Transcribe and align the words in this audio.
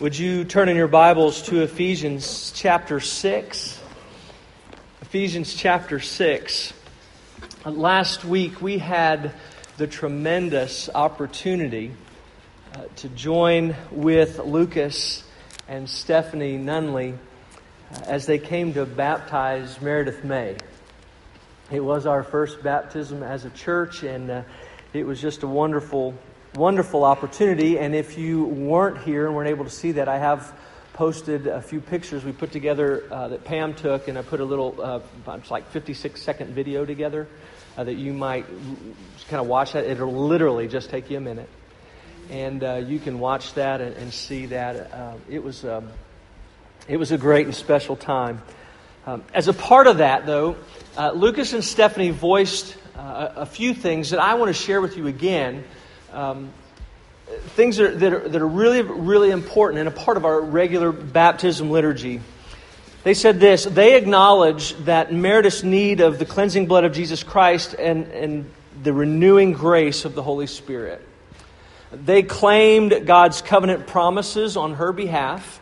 Would 0.00 0.18
you 0.18 0.44
turn 0.44 0.68
in 0.68 0.76
your 0.76 0.88
Bibles 0.88 1.42
to 1.42 1.62
Ephesians 1.62 2.50
chapter 2.56 2.98
6? 2.98 3.80
Ephesians 5.02 5.54
chapter 5.54 6.00
6. 6.00 6.72
Last 7.64 8.24
week 8.24 8.60
we 8.60 8.78
had 8.78 9.32
the 9.76 9.86
tremendous 9.86 10.90
opportunity 10.92 11.92
uh, 12.74 12.86
to 12.96 13.08
join 13.10 13.76
with 13.92 14.40
Lucas 14.40 15.22
and 15.68 15.88
Stephanie 15.88 16.58
Nunley 16.58 17.16
uh, 17.92 18.00
as 18.06 18.26
they 18.26 18.40
came 18.40 18.74
to 18.74 18.84
baptize 18.86 19.80
Meredith 19.80 20.24
May. 20.24 20.56
It 21.70 21.84
was 21.84 22.04
our 22.04 22.24
first 22.24 22.64
baptism 22.64 23.22
as 23.22 23.44
a 23.44 23.50
church, 23.50 24.02
and 24.02 24.28
uh, 24.28 24.42
it 24.92 25.06
was 25.06 25.20
just 25.20 25.44
a 25.44 25.48
wonderful 25.48 26.14
wonderful 26.56 27.04
opportunity. 27.04 27.78
And 27.78 27.94
if 27.94 28.16
you 28.16 28.44
weren't 28.44 28.98
here 28.98 29.26
and 29.26 29.34
weren't 29.34 29.50
able 29.50 29.64
to 29.64 29.70
see 29.70 29.92
that, 29.92 30.08
I 30.08 30.18
have 30.18 30.56
posted 30.92 31.48
a 31.48 31.60
few 31.60 31.80
pictures 31.80 32.24
we 32.24 32.30
put 32.30 32.52
together 32.52 33.02
uh, 33.10 33.28
that 33.28 33.44
Pam 33.44 33.74
took, 33.74 34.06
and 34.06 34.16
I 34.16 34.22
put 34.22 34.38
a 34.38 34.44
little, 34.44 34.80
uh, 34.80 35.00
it's 35.34 35.50
like 35.50 35.68
56 35.70 36.22
second 36.22 36.54
video 36.54 36.84
together 36.84 37.26
uh, 37.76 37.82
that 37.82 37.94
you 37.94 38.12
might 38.12 38.46
kind 39.28 39.40
of 39.40 39.48
watch 39.48 39.72
that. 39.72 39.84
It'll 39.84 40.12
literally 40.12 40.68
just 40.68 40.90
take 40.90 41.10
you 41.10 41.16
a 41.16 41.20
minute. 41.20 41.48
And 42.30 42.62
uh, 42.62 42.74
you 42.76 43.00
can 43.00 43.18
watch 43.18 43.54
that 43.54 43.80
and, 43.80 43.96
and 43.96 44.12
see 44.12 44.46
that. 44.46 44.92
Uh, 44.92 45.14
it, 45.28 45.42
was, 45.42 45.64
um, 45.64 45.88
it 46.86 46.96
was 46.96 47.10
a 47.10 47.18
great 47.18 47.46
and 47.46 47.54
special 47.54 47.96
time. 47.96 48.40
Um, 49.06 49.24
as 49.34 49.48
a 49.48 49.52
part 49.52 49.88
of 49.88 49.98
that, 49.98 50.24
though, 50.24 50.56
uh, 50.96 51.10
Lucas 51.10 51.52
and 51.52 51.64
Stephanie 51.64 52.10
voiced 52.10 52.76
a, 52.94 53.32
a 53.38 53.46
few 53.46 53.74
things 53.74 54.10
that 54.10 54.20
I 54.20 54.34
want 54.34 54.48
to 54.48 54.54
share 54.54 54.80
with 54.80 54.96
you 54.96 55.08
again 55.08 55.64
um, 56.14 56.50
things 57.56 57.76
that 57.76 57.86
are, 57.86 57.96
that 57.96 58.12
are, 58.12 58.28
that 58.28 58.42
are 58.42 58.48
really, 58.48 58.82
really 58.82 59.30
important 59.30 59.80
and 59.80 59.88
a 59.88 59.92
part 59.92 60.16
of 60.16 60.24
our 60.24 60.40
regular 60.40 60.92
baptism 60.92 61.70
liturgy. 61.70 62.20
They 63.02 63.14
said 63.14 63.40
this 63.40 63.64
they 63.64 63.96
acknowledge 63.96 64.74
that 64.84 65.12
Meredith's 65.12 65.62
need 65.62 66.00
of 66.00 66.18
the 66.18 66.24
cleansing 66.24 66.66
blood 66.66 66.84
of 66.84 66.92
Jesus 66.92 67.22
Christ 67.22 67.74
and, 67.74 68.06
and 68.12 68.50
the 68.82 68.92
renewing 68.92 69.52
grace 69.52 70.04
of 70.04 70.14
the 70.14 70.22
Holy 70.22 70.46
Spirit. 70.46 71.06
They 71.92 72.22
claimed 72.22 73.06
God's 73.06 73.42
covenant 73.42 73.86
promises 73.86 74.56
on 74.56 74.74
her 74.74 74.92
behalf. 74.92 75.60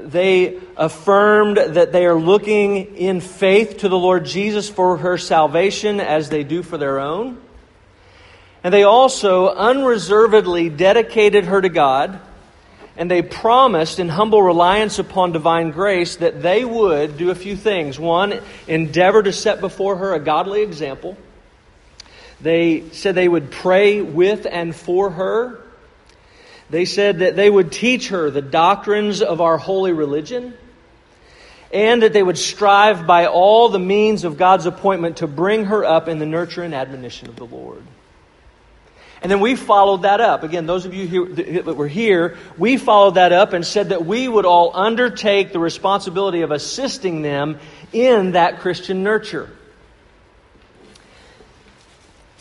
They 0.00 0.60
affirmed 0.76 1.56
that 1.56 1.92
they 1.92 2.06
are 2.06 2.14
looking 2.14 2.96
in 2.96 3.20
faith 3.20 3.78
to 3.78 3.88
the 3.88 3.98
Lord 3.98 4.24
Jesus 4.24 4.70
for 4.70 4.98
her 4.98 5.18
salvation 5.18 6.00
as 6.00 6.28
they 6.28 6.44
do 6.44 6.62
for 6.62 6.78
their 6.78 7.00
own. 7.00 7.42
And 8.64 8.72
they 8.72 8.84
also 8.84 9.48
unreservedly 9.48 10.68
dedicated 10.68 11.46
her 11.46 11.60
to 11.60 11.68
God, 11.68 12.20
and 12.96 13.10
they 13.10 13.22
promised 13.22 13.98
in 13.98 14.08
humble 14.08 14.42
reliance 14.42 14.98
upon 14.98 15.32
divine 15.32 15.70
grace 15.70 16.16
that 16.16 16.42
they 16.42 16.64
would 16.64 17.16
do 17.16 17.30
a 17.30 17.34
few 17.34 17.56
things. 17.56 17.98
One, 17.98 18.40
endeavor 18.68 19.22
to 19.22 19.32
set 19.32 19.60
before 19.60 19.96
her 19.96 20.14
a 20.14 20.20
godly 20.20 20.62
example. 20.62 21.16
They 22.40 22.88
said 22.90 23.14
they 23.14 23.28
would 23.28 23.50
pray 23.50 24.00
with 24.00 24.46
and 24.50 24.74
for 24.74 25.10
her. 25.10 25.60
They 26.70 26.84
said 26.84 27.20
that 27.20 27.36
they 27.36 27.50
would 27.50 27.72
teach 27.72 28.08
her 28.08 28.30
the 28.30 28.42
doctrines 28.42 29.22
of 29.22 29.40
our 29.40 29.58
holy 29.58 29.92
religion 29.92 30.54
and 31.72 32.02
that 32.02 32.12
they 32.12 32.22
would 32.22 32.38
strive 32.38 33.06
by 33.06 33.26
all 33.26 33.68
the 33.68 33.78
means 33.78 34.24
of 34.24 34.36
God's 34.36 34.66
appointment 34.66 35.18
to 35.18 35.26
bring 35.26 35.66
her 35.66 35.84
up 35.84 36.08
in 36.08 36.18
the 36.18 36.26
nurture 36.26 36.62
and 36.62 36.74
admonition 36.74 37.28
of 37.28 37.36
the 37.36 37.46
Lord. 37.46 37.82
And 39.22 39.30
then 39.30 39.38
we 39.38 39.54
followed 39.54 40.02
that 40.02 40.20
up. 40.20 40.42
Again, 40.42 40.66
those 40.66 40.84
of 40.84 40.92
you 40.92 41.34
that 41.34 41.76
were 41.76 41.86
here, 41.86 42.36
we 42.58 42.76
followed 42.76 43.14
that 43.14 43.30
up 43.30 43.52
and 43.52 43.64
said 43.64 43.90
that 43.90 44.04
we 44.04 44.26
would 44.26 44.44
all 44.44 44.76
undertake 44.76 45.52
the 45.52 45.60
responsibility 45.60 46.42
of 46.42 46.50
assisting 46.50 47.22
them 47.22 47.60
in 47.92 48.32
that 48.32 48.58
Christian 48.58 49.04
nurture. 49.04 49.48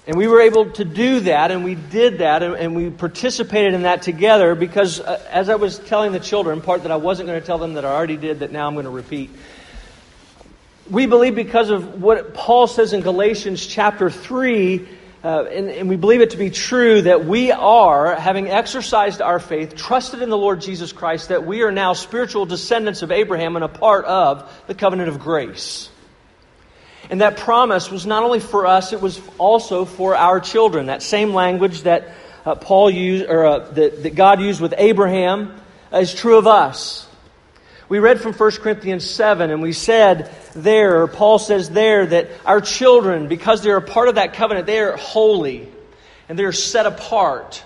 And 0.07 0.17
we 0.17 0.25
were 0.25 0.41
able 0.41 0.71
to 0.71 0.83
do 0.83 1.19
that, 1.21 1.51
and 1.51 1.63
we 1.63 1.75
did 1.75 2.17
that, 2.17 2.41
and, 2.41 2.55
and 2.55 2.75
we 2.75 2.89
participated 2.89 3.75
in 3.75 3.83
that 3.83 4.01
together 4.01 4.55
because, 4.55 4.99
uh, 4.99 5.23
as 5.29 5.47
I 5.47 5.55
was 5.55 5.77
telling 5.77 6.11
the 6.11 6.19
children, 6.19 6.61
part 6.61 6.81
that 6.83 6.91
I 6.91 6.95
wasn't 6.95 7.27
going 7.27 7.39
to 7.39 7.45
tell 7.45 7.59
them 7.59 7.75
that 7.75 7.85
I 7.85 7.93
already 7.93 8.17
did, 8.17 8.39
that 8.39 8.51
now 8.51 8.65
I'm 8.65 8.73
going 8.73 8.85
to 8.85 8.89
repeat. 8.89 9.29
We 10.89 11.05
believe 11.05 11.35
because 11.35 11.69
of 11.69 12.01
what 12.01 12.33
Paul 12.33 12.65
says 12.65 12.93
in 12.93 13.01
Galatians 13.01 13.67
chapter 13.67 14.09
3 14.09 14.87
uh, 15.23 15.43
and, 15.43 15.69
and, 15.69 15.87
we 15.87 15.97
believe 15.97 16.21
it 16.21 16.31
to 16.31 16.37
be 16.37 16.49
true 16.49 17.03
that 17.03 17.25
we 17.25 17.51
are, 17.51 18.15
having 18.15 18.49
exercised 18.49 19.21
our 19.21 19.39
faith, 19.39 19.75
trusted 19.75 20.23
in 20.23 20.29
the 20.29 20.37
Lord 20.37 20.61
Jesus 20.61 20.91
Christ, 20.91 21.29
that 21.29 21.45
we 21.45 21.61
are 21.61 21.71
now 21.71 21.93
spiritual 21.93 22.47
descendants 22.47 23.03
of 23.03 23.11
Abraham 23.11 23.55
and 23.55 23.63
a 23.63 23.67
part 23.67 24.05
of 24.05 24.51
the 24.65 24.73
covenant 24.73 25.09
of 25.09 25.19
grace. 25.19 25.91
And 27.11 27.21
that 27.21 27.37
promise 27.37 27.91
was 27.91 28.07
not 28.07 28.23
only 28.23 28.39
for 28.39 28.65
us, 28.65 28.93
it 28.93 29.01
was 29.01 29.21
also 29.37 29.85
for 29.85 30.15
our 30.15 30.39
children. 30.39 30.87
That 30.87 31.03
same 31.03 31.35
language 31.35 31.83
that 31.83 32.13
uh, 32.43 32.55
Paul 32.55 32.89
used, 32.89 33.25
or 33.25 33.45
uh, 33.45 33.59
that, 33.73 34.01
that 34.01 34.15
God 34.15 34.41
used 34.41 34.59
with 34.59 34.73
Abraham, 34.75 35.55
is 35.93 36.15
true 36.15 36.37
of 36.37 36.47
us. 36.47 37.07
We 37.91 37.99
read 37.99 38.21
from 38.21 38.31
1 38.31 38.51
Corinthians 38.51 39.05
7, 39.05 39.51
and 39.51 39.61
we 39.61 39.73
said 39.73 40.31
there, 40.55 41.07
Paul 41.07 41.39
says 41.39 41.69
there, 41.69 42.05
that 42.05 42.29
our 42.45 42.61
children, 42.61 43.27
because 43.27 43.61
they're 43.61 43.75
a 43.75 43.81
part 43.81 44.07
of 44.07 44.15
that 44.15 44.31
covenant, 44.31 44.65
they 44.65 44.79
are 44.79 44.95
holy 44.95 45.67
and 46.29 46.39
they 46.39 46.45
are 46.45 46.53
set 46.53 46.85
apart. 46.85 47.61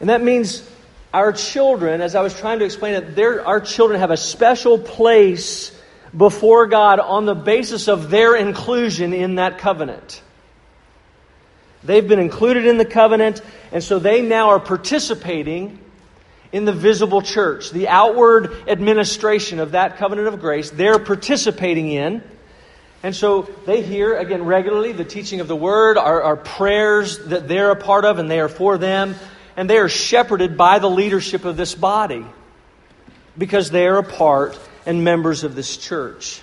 And 0.00 0.10
that 0.10 0.22
means 0.22 0.68
our 1.14 1.32
children, 1.32 2.02
as 2.02 2.14
I 2.14 2.20
was 2.20 2.38
trying 2.38 2.58
to 2.58 2.66
explain 2.66 2.92
it, 2.92 3.18
our 3.18 3.62
children 3.62 4.00
have 4.00 4.10
a 4.10 4.18
special 4.18 4.78
place 4.78 5.72
before 6.14 6.66
God 6.66 7.00
on 7.00 7.24
the 7.24 7.34
basis 7.34 7.88
of 7.88 8.10
their 8.10 8.36
inclusion 8.36 9.14
in 9.14 9.36
that 9.36 9.56
covenant. 9.56 10.20
They've 11.82 12.06
been 12.06 12.20
included 12.20 12.66
in 12.66 12.76
the 12.76 12.84
covenant, 12.84 13.40
and 13.72 13.82
so 13.82 13.98
they 13.98 14.20
now 14.20 14.50
are 14.50 14.60
participating 14.60 15.78
in 16.54 16.64
the 16.64 16.72
visible 16.72 17.20
church, 17.20 17.72
the 17.72 17.88
outward 17.88 18.48
administration 18.68 19.58
of 19.58 19.72
that 19.72 19.96
covenant 19.96 20.28
of 20.28 20.40
grace, 20.40 20.70
they're 20.70 21.00
participating 21.00 21.88
in. 21.90 22.22
And 23.02 23.14
so 23.14 23.42
they 23.66 23.82
hear, 23.82 24.16
again, 24.16 24.44
regularly 24.44 24.92
the 24.92 25.04
teaching 25.04 25.40
of 25.40 25.48
the 25.48 25.56
word, 25.56 25.98
our, 25.98 26.22
our 26.22 26.36
prayers 26.36 27.18
that 27.26 27.48
they're 27.48 27.72
a 27.72 27.76
part 27.76 28.04
of 28.04 28.20
and 28.20 28.30
they 28.30 28.38
are 28.38 28.48
for 28.48 28.78
them. 28.78 29.16
And 29.56 29.68
they 29.68 29.78
are 29.78 29.88
shepherded 29.88 30.56
by 30.56 30.78
the 30.78 30.88
leadership 30.88 31.44
of 31.44 31.56
this 31.56 31.74
body 31.74 32.24
because 33.36 33.72
they 33.72 33.88
are 33.88 33.98
a 33.98 34.04
part 34.04 34.56
and 34.86 35.02
members 35.02 35.42
of 35.42 35.56
this 35.56 35.76
church. 35.76 36.40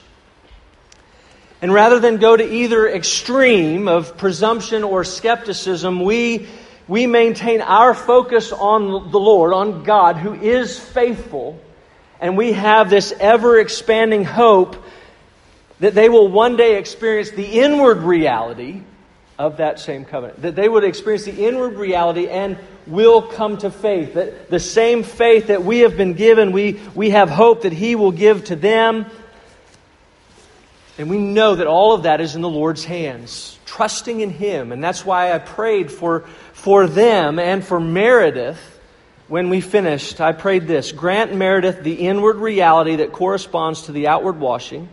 And 1.62 1.74
rather 1.74 2.02
than 2.02 2.18
go 2.18 2.36
to 2.36 2.44
either 2.44 2.86
extreme 2.86 3.88
of 3.88 4.18
presumption 4.18 4.84
or 4.84 5.06
skepticism, 5.06 6.02
we 6.02 6.50
we 6.88 7.08
maintain 7.08 7.62
our 7.62 7.94
focus 7.94 8.52
on 8.52 9.12
the 9.12 9.20
Lord, 9.20 9.54
on 9.54 9.84
God, 9.84 10.18
who 10.18 10.34
is 10.34 10.80
faithful, 10.80 11.60
and 12.20 12.38
we 12.38 12.54
have 12.54 12.90
this 12.90 13.14
ever 13.20 13.60
expanding 13.60 14.24
hope 14.24 14.76
that 15.80 15.96
they 15.96 16.10
will 16.10 16.28
one 16.28 16.58
day 16.58 16.78
experience 16.78 17.32
the 17.32 17.60
inward 17.60 18.00
reality 18.00 18.82
of 19.40 19.58
that 19.58 19.80
same 19.80 20.06
covenant. 20.06 20.44
That 20.44 20.56
they 20.56 20.70
would 20.70 20.84
experience 20.84 21.26
the 21.26 21.48
inward 21.48 21.74
reality 21.74 22.28
and 22.28 22.58
will 22.86 23.24
come 23.24 23.58
to 23.58 23.72
faith. 23.72 24.14
That 24.14 24.52
the 24.52 24.60
same 24.60 25.02
faith 25.02 25.48
that 25.48 25.64
we 25.64 25.80
have 25.80 25.98
been 25.98 26.14
given, 26.14 26.52
we, 26.52 26.80
we 26.94 27.10
have 27.10 27.30
hope 27.30 27.64
that 27.64 27.74
He 27.74 27.96
will 27.96 28.12
give 28.12 28.46
to 28.46 28.56
them. 28.56 29.08
And 31.00 31.10
we 31.10 31.18
know 31.18 31.56
that 31.56 31.66
all 31.66 31.94
of 31.94 32.04
that 32.04 32.22
is 32.22 32.36
in 32.36 32.42
the 32.42 32.50
Lord's 32.50 32.84
hands, 32.84 33.58
trusting 33.66 34.22
in 34.22 34.30
Him. 34.30 34.72
And 34.72 34.84
that's 34.84 35.04
why 35.04 35.34
I 35.34 35.40
prayed 35.40 35.92
for 35.92 36.26
for 36.62 36.86
them 36.86 37.40
and 37.40 37.66
for 37.66 37.80
Meredith 37.80 38.80
when 39.28 39.50
we 39.50 39.62
finished. 39.62 40.22
I 40.22 40.32
prayed 40.32 40.68
this 40.68 40.92
Grant 40.92 41.36
Meredith 41.36 41.82
the 41.82 41.94
inward 41.94 42.36
reality 42.36 42.98
that 42.98 43.12
corresponds 43.12 43.84
to 43.84 43.92
the 43.92 44.08
outward 44.08 44.40
washing, 44.40 44.88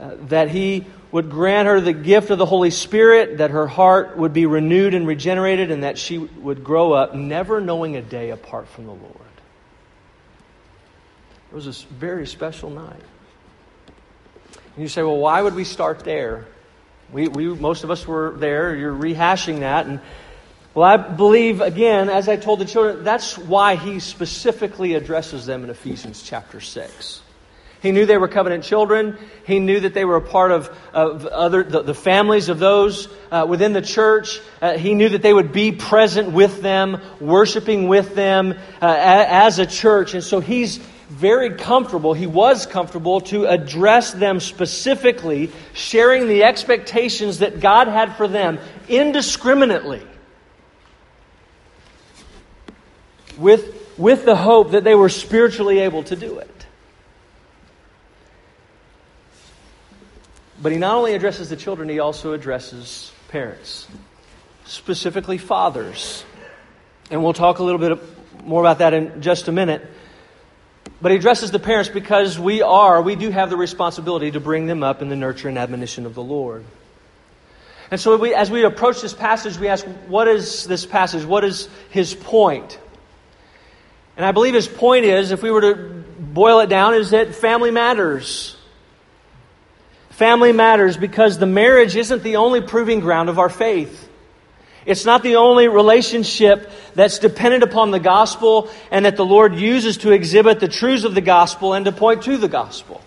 uh, 0.00 0.12
that 0.28 0.48
He 0.48 0.86
would 1.12 1.30
grant 1.30 1.68
her 1.68 1.82
the 1.82 1.92
gift 1.92 2.30
of 2.30 2.38
the 2.38 2.46
Holy 2.46 2.70
Spirit, 2.70 3.38
that 3.38 3.50
her 3.50 3.66
heart 3.66 4.16
would 4.16 4.32
be 4.32 4.46
renewed 4.46 4.94
and 4.94 5.06
regenerated, 5.06 5.70
and 5.70 5.82
that 5.82 5.98
she 5.98 6.16
would 6.16 6.64
grow 6.64 6.94
up 6.94 7.14
never 7.14 7.60
knowing 7.60 7.96
a 7.96 8.02
day 8.02 8.30
apart 8.30 8.68
from 8.68 8.86
the 8.86 8.92
Lord. 8.92 9.14
It 11.52 11.54
was 11.54 11.66
a 11.66 11.72
very 11.92 12.26
special 12.26 12.70
night. 12.70 13.02
And 14.74 14.82
you 14.82 14.88
say, 14.88 15.02
well, 15.02 15.18
why 15.18 15.42
would 15.42 15.54
we 15.54 15.64
start 15.64 16.00
there? 16.00 16.46
We, 17.12 17.28
we, 17.28 17.46
most 17.46 17.84
of 17.84 17.90
us 17.90 18.06
were 18.06 18.34
there. 18.36 18.74
You're 18.74 18.94
rehashing 18.94 19.60
that. 19.60 19.86
And, 19.86 20.00
well, 20.74 20.84
I 20.84 20.96
believe, 20.96 21.60
again, 21.60 22.10
as 22.10 22.28
I 22.28 22.36
told 22.36 22.58
the 22.58 22.64
children, 22.64 23.04
that's 23.04 23.38
why 23.38 23.76
he 23.76 24.00
specifically 24.00 24.94
addresses 24.94 25.46
them 25.46 25.64
in 25.64 25.70
Ephesians 25.70 26.22
chapter 26.22 26.60
6. 26.60 27.22
He 27.80 27.92
knew 27.92 28.06
they 28.06 28.18
were 28.18 28.28
covenant 28.28 28.64
children. 28.64 29.16
He 29.46 29.60
knew 29.60 29.80
that 29.80 29.94
they 29.94 30.04
were 30.04 30.16
a 30.16 30.20
part 30.20 30.50
of, 30.50 30.76
of 30.92 31.26
other, 31.26 31.62
the, 31.62 31.82
the 31.82 31.94
families 31.94 32.48
of 32.48 32.58
those 32.58 33.08
uh, 33.30 33.46
within 33.48 33.72
the 33.72 33.82
church. 33.82 34.40
Uh, 34.60 34.76
he 34.76 34.94
knew 34.94 35.08
that 35.10 35.22
they 35.22 35.32
would 35.32 35.52
be 35.52 35.72
present 35.72 36.32
with 36.32 36.62
them, 36.62 37.00
worshiping 37.20 37.86
with 37.86 38.14
them 38.14 38.52
uh, 38.82 38.96
as 38.98 39.58
a 39.58 39.66
church. 39.66 40.14
And 40.14 40.24
so 40.24 40.40
he's 40.40 40.80
very 41.08 41.54
comfortable, 41.54 42.14
he 42.14 42.26
was 42.26 42.66
comfortable 42.66 43.20
to 43.22 43.46
address 43.46 44.12
them 44.12 44.40
specifically, 44.40 45.52
sharing 45.72 46.26
the 46.26 46.44
expectations 46.44 47.38
that 47.38 47.60
God 47.60 47.88
had 47.88 48.16
for 48.16 48.26
them 48.26 48.58
indiscriminately. 48.88 50.02
With, 53.38 53.94
with 53.96 54.24
the 54.24 54.36
hope 54.36 54.72
that 54.72 54.82
they 54.82 54.94
were 54.94 55.08
spiritually 55.08 55.80
able 55.80 56.02
to 56.04 56.16
do 56.16 56.38
it. 56.38 56.66
But 60.60 60.72
he 60.72 60.78
not 60.78 60.96
only 60.96 61.14
addresses 61.14 61.50
the 61.50 61.56
children, 61.56 61.88
he 61.88 61.98
also 61.98 62.32
addresses 62.32 63.12
parents, 63.28 63.86
specifically 64.64 65.38
fathers. 65.38 66.24
And 67.10 67.22
we'll 67.22 67.34
talk 67.34 67.58
a 67.58 67.62
little 67.62 67.78
bit 67.78 68.00
more 68.44 68.62
about 68.62 68.78
that 68.78 68.94
in 68.94 69.20
just 69.22 69.48
a 69.48 69.52
minute. 69.52 69.86
But 71.00 71.12
he 71.12 71.18
addresses 71.18 71.50
the 71.50 71.58
parents 71.58 71.90
because 71.90 72.38
we 72.38 72.62
are, 72.62 73.02
we 73.02 73.16
do 73.16 73.30
have 73.30 73.50
the 73.50 73.56
responsibility 73.56 74.30
to 74.30 74.40
bring 74.40 74.66
them 74.66 74.82
up 74.82 75.02
in 75.02 75.08
the 75.08 75.16
nurture 75.16 75.48
and 75.48 75.58
admonition 75.58 76.06
of 76.06 76.14
the 76.14 76.22
Lord. 76.22 76.64
And 77.90 78.00
so 78.00 78.16
we, 78.16 78.34
as 78.34 78.50
we 78.50 78.64
approach 78.64 79.02
this 79.02 79.12
passage, 79.12 79.58
we 79.58 79.68
ask, 79.68 79.84
what 80.08 80.26
is 80.26 80.64
this 80.64 80.86
passage? 80.86 81.24
What 81.24 81.44
is 81.44 81.68
his 81.90 82.14
point? 82.14 82.78
And 84.16 84.24
I 84.24 84.32
believe 84.32 84.54
his 84.54 84.66
point 84.66 85.04
is, 85.04 85.30
if 85.30 85.42
we 85.42 85.50
were 85.50 85.60
to 85.60 85.74
boil 86.18 86.60
it 86.60 86.68
down, 86.68 86.94
is 86.94 87.10
that 87.10 87.34
family 87.34 87.70
matters. 87.70 88.56
Family 90.10 90.52
matters 90.52 90.96
because 90.96 91.38
the 91.38 91.46
marriage 91.46 91.94
isn't 91.94 92.22
the 92.22 92.36
only 92.36 92.62
proving 92.62 93.00
ground 93.00 93.28
of 93.28 93.38
our 93.38 93.50
faith. 93.50 94.08
It's 94.86 95.04
not 95.04 95.24
the 95.24 95.36
only 95.36 95.66
relationship 95.66 96.70
that's 96.94 97.18
dependent 97.18 97.64
upon 97.64 97.90
the 97.90 97.98
gospel 97.98 98.70
and 98.92 99.04
that 99.04 99.16
the 99.16 99.26
Lord 99.26 99.56
uses 99.56 99.98
to 99.98 100.12
exhibit 100.12 100.60
the 100.60 100.68
truths 100.68 101.02
of 101.02 101.14
the 101.14 101.20
gospel 101.20 101.74
and 101.74 101.84
to 101.86 101.92
point 101.92 102.22
to 102.22 102.36
the 102.36 102.48
gospel. 102.48 103.02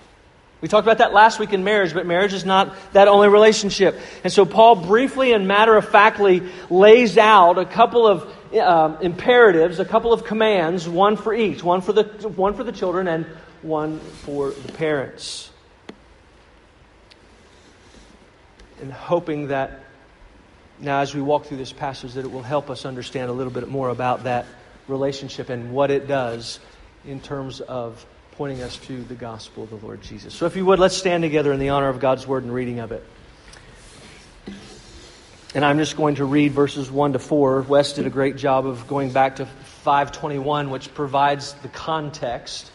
We 0.61 0.67
talked 0.67 0.85
about 0.85 0.97
that 0.97 1.13
last 1.13 1.39
week 1.39 1.53
in 1.53 1.63
marriage, 1.63 1.93
but 1.93 2.05
marriage 2.05 2.33
is 2.33 2.43
not 2.43 2.75
that 2.91 3.07
only 3.07 3.29
relationship. 3.29 3.97
And 4.25 4.33
so 4.33 4.45
Paul 4.45 4.75
briefly 4.75 5.31
and 5.31 5.47
matter 5.47 5.77
of 5.77 5.87
factly 5.87 6.43
lays 6.69 7.17
out 7.17 7.57
a 7.57 7.65
couple 7.65 8.05
of 8.05 8.29
uh, 8.53 8.97
imperatives, 8.99 9.79
a 9.79 9.85
couple 9.85 10.11
of 10.11 10.25
commands, 10.25 10.87
one 10.89 11.15
for 11.15 11.33
each, 11.33 11.63
one 11.63 11.79
for 11.79 11.93
the 11.93 12.03
one 12.03 12.55
for 12.55 12.65
the 12.65 12.73
children 12.73 13.07
and 13.07 13.25
one 13.61 13.99
for 13.99 14.51
the 14.51 14.73
parents. 14.73 15.49
And 18.81 18.91
hoping 18.91 19.47
that 19.47 19.79
now, 20.81 21.01
as 21.01 21.13
we 21.13 21.21
walk 21.21 21.45
through 21.45 21.57
this 21.57 21.73
passage, 21.73 22.13
that 22.13 22.23
it 22.23 22.31
will 22.31 22.41
help 22.41 22.69
us 22.69 22.85
understand 22.85 23.29
a 23.29 23.33
little 23.33 23.51
bit 23.51 23.67
more 23.67 23.89
about 23.89 24.23
that 24.23 24.45
relationship 24.87 25.49
and 25.49 25.73
what 25.73 25.91
it 25.91 26.07
does 26.07 26.59
in 27.05 27.19
terms 27.19 27.59
of 27.59 28.05
pointing 28.33 28.61
us 28.61 28.77
to 28.77 29.03
the 29.03 29.15
gospel 29.15 29.63
of 29.63 29.69
the 29.69 29.75
Lord 29.75 30.01
Jesus. 30.01 30.33
So, 30.33 30.45
if 30.45 30.55
you 30.55 30.65
would, 30.65 30.79
let's 30.79 30.95
stand 30.95 31.23
together 31.23 31.51
in 31.51 31.59
the 31.59 31.69
honor 31.69 31.89
of 31.89 31.99
God's 31.99 32.25
word 32.25 32.43
and 32.43 32.53
reading 32.53 32.79
of 32.79 32.93
it. 32.93 33.05
And 35.53 35.65
I'm 35.65 35.79
just 35.79 35.97
going 35.97 36.15
to 36.15 36.25
read 36.25 36.53
verses 36.53 36.89
1 36.89 37.13
to 37.13 37.19
4. 37.19 37.63
Wes 37.63 37.93
did 37.93 38.05
a 38.05 38.09
great 38.09 38.37
job 38.37 38.65
of 38.65 38.87
going 38.87 39.11
back 39.11 39.37
to 39.37 39.47
521, 39.47 40.69
which 40.69 40.93
provides 40.93 41.53
the 41.55 41.69
context. 41.69 42.71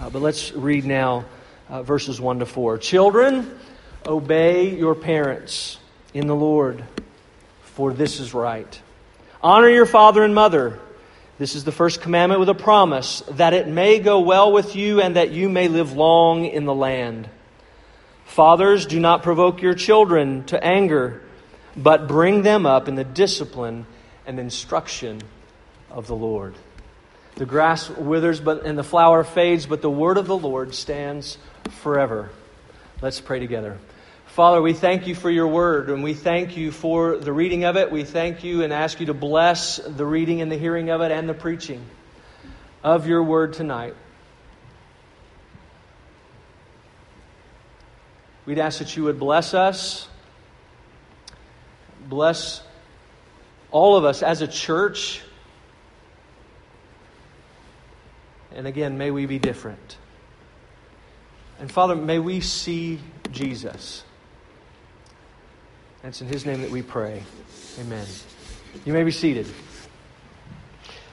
Uh, 0.00 0.10
but 0.10 0.20
let's 0.20 0.50
read 0.52 0.84
now 0.84 1.26
uh, 1.68 1.82
verses 1.82 2.20
1 2.20 2.40
to 2.40 2.46
4. 2.46 2.78
Children, 2.78 3.56
obey 4.04 4.76
your 4.76 4.94
parents 4.94 5.78
in 6.12 6.26
the 6.26 6.34
Lord 6.34 6.82
for 7.76 7.92
this 7.92 8.20
is 8.20 8.32
right. 8.32 8.80
Honor 9.42 9.68
your 9.68 9.84
father 9.84 10.24
and 10.24 10.34
mother. 10.34 10.78
This 11.36 11.54
is 11.54 11.64
the 11.64 11.72
first 11.72 12.00
commandment 12.00 12.40
with 12.40 12.48
a 12.48 12.54
promise 12.54 13.20
that 13.32 13.52
it 13.52 13.68
may 13.68 13.98
go 13.98 14.20
well 14.20 14.50
with 14.50 14.74
you 14.74 15.02
and 15.02 15.16
that 15.16 15.30
you 15.30 15.50
may 15.50 15.68
live 15.68 15.92
long 15.92 16.46
in 16.46 16.64
the 16.64 16.74
land. 16.74 17.28
Fathers, 18.24 18.86
do 18.86 18.98
not 18.98 19.22
provoke 19.22 19.60
your 19.60 19.74
children 19.74 20.44
to 20.44 20.64
anger, 20.64 21.22
but 21.76 22.08
bring 22.08 22.40
them 22.40 22.64
up 22.64 22.88
in 22.88 22.94
the 22.94 23.04
discipline 23.04 23.84
and 24.26 24.40
instruction 24.40 25.20
of 25.90 26.06
the 26.06 26.16
Lord. 26.16 26.54
The 27.34 27.44
grass 27.44 27.90
withers 27.90 28.40
but 28.40 28.64
and 28.64 28.78
the 28.78 28.82
flower 28.82 29.22
fades, 29.22 29.66
but 29.66 29.82
the 29.82 29.90
word 29.90 30.16
of 30.16 30.26
the 30.26 30.38
Lord 30.38 30.74
stands 30.74 31.36
forever. 31.82 32.30
Let's 33.02 33.20
pray 33.20 33.38
together. 33.38 33.76
Father, 34.36 34.60
we 34.60 34.74
thank 34.74 35.06
you 35.06 35.14
for 35.14 35.30
your 35.30 35.48
word, 35.48 35.88
and 35.88 36.02
we 36.02 36.12
thank 36.12 36.58
you 36.58 36.70
for 36.70 37.16
the 37.16 37.32
reading 37.32 37.64
of 37.64 37.78
it. 37.78 37.90
We 37.90 38.04
thank 38.04 38.44
you 38.44 38.62
and 38.62 38.70
ask 38.70 39.00
you 39.00 39.06
to 39.06 39.14
bless 39.14 39.78
the 39.78 40.04
reading 40.04 40.42
and 40.42 40.52
the 40.52 40.58
hearing 40.58 40.90
of 40.90 41.00
it 41.00 41.10
and 41.10 41.26
the 41.26 41.32
preaching 41.32 41.82
of 42.84 43.06
your 43.06 43.22
word 43.22 43.54
tonight. 43.54 43.94
We'd 48.44 48.58
ask 48.58 48.80
that 48.80 48.94
you 48.94 49.04
would 49.04 49.18
bless 49.18 49.54
us, 49.54 50.06
bless 52.06 52.60
all 53.70 53.96
of 53.96 54.04
us 54.04 54.22
as 54.22 54.42
a 54.42 54.46
church. 54.46 55.22
And 58.54 58.66
again, 58.66 58.98
may 58.98 59.10
we 59.10 59.24
be 59.24 59.38
different. 59.38 59.96
And 61.58 61.72
Father, 61.72 61.96
may 61.96 62.18
we 62.18 62.42
see 62.42 63.00
Jesus. 63.32 64.02
And 66.06 66.12
it's 66.12 66.20
in 66.20 66.28
His 66.28 66.46
name 66.46 66.62
that 66.62 66.70
we 66.70 66.82
pray. 66.82 67.24
Amen. 67.80 68.06
You 68.84 68.92
may 68.92 69.02
be 69.02 69.10
seated. 69.10 69.44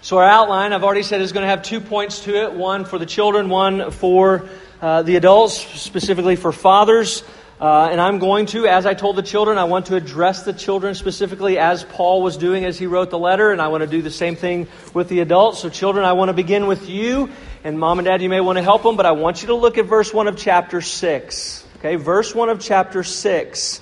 So, 0.02 0.20
our 0.20 0.24
outline, 0.24 0.72
I've 0.72 0.84
already 0.84 1.02
said, 1.02 1.20
is 1.20 1.32
going 1.32 1.42
to 1.42 1.48
have 1.48 1.64
two 1.64 1.82
points 1.82 2.26
to 2.26 2.44
it 2.44 2.54
one 2.54 2.86
for 2.86 3.00
the 3.00 3.08
children, 3.08 3.50
one 3.50 3.90
for 3.90 4.48
uh, 4.84 5.02
the 5.02 5.16
adults, 5.16 5.56
specifically 5.58 6.36
for 6.36 6.52
fathers. 6.52 7.24
Uh, 7.60 7.90
and 7.92 8.00
I'm 8.00 8.20
going 8.20 8.46
to, 8.48 8.68
as 8.68 8.86
I 8.86 8.94
told 8.94 9.16
the 9.16 9.24
children, 9.24 9.58
I 9.58 9.64
want 9.64 9.88
to 9.88 9.96
address 9.96 10.44
the 10.44 10.54
children 10.54 10.94
specifically 10.94 11.58
as 11.58 11.84
Paul 11.84 12.22
was 12.22 12.38
doing 12.38 12.64
as 12.64 12.78
he 12.78 12.86
wrote 12.86 13.10
the 13.10 13.18
letter, 13.18 13.52
and 13.52 13.60
I 13.60 13.70
want 13.70 13.82
to 13.82 13.88
do 13.88 14.04
the 14.04 14.12
same 14.12 14.36
thing 14.36 14.68
with 14.94 15.10
the 15.10 15.22
adults. 15.22 15.58
So, 15.58 15.70
children, 15.70 16.06
I 16.06 16.14
want 16.14 16.30
to 16.30 16.34
begin 16.34 16.68
with 16.68 16.88
you, 16.88 17.32
and 17.64 17.80
mom 17.80 17.98
and 17.98 18.06
dad, 18.06 18.22
you 18.22 18.30
may 18.30 18.42
want 18.42 18.58
to 18.58 18.64
help 18.64 18.84
them, 18.84 18.96
but 18.96 19.08
I 19.08 19.14
want 19.14 19.42
you 19.42 19.48
to 19.48 19.56
look 19.56 19.80
at 19.80 19.86
verse 19.86 20.14
1 20.14 20.28
of 20.28 20.38
chapter 20.38 20.82
6. 20.82 21.66
Okay, 21.78 21.96
verse 21.96 22.36
1 22.36 22.50
of 22.50 22.60
chapter 22.60 23.04
6. 23.04 23.82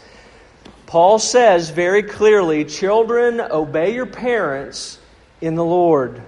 Paul 0.92 1.20
says 1.20 1.70
very 1.70 2.04
clearly, 2.04 2.66
Children, 2.66 3.40
obey 3.40 3.94
your 3.94 4.06
parents 4.06 5.00
in 5.40 5.56
the 5.56 5.64
Lord. 5.64 6.22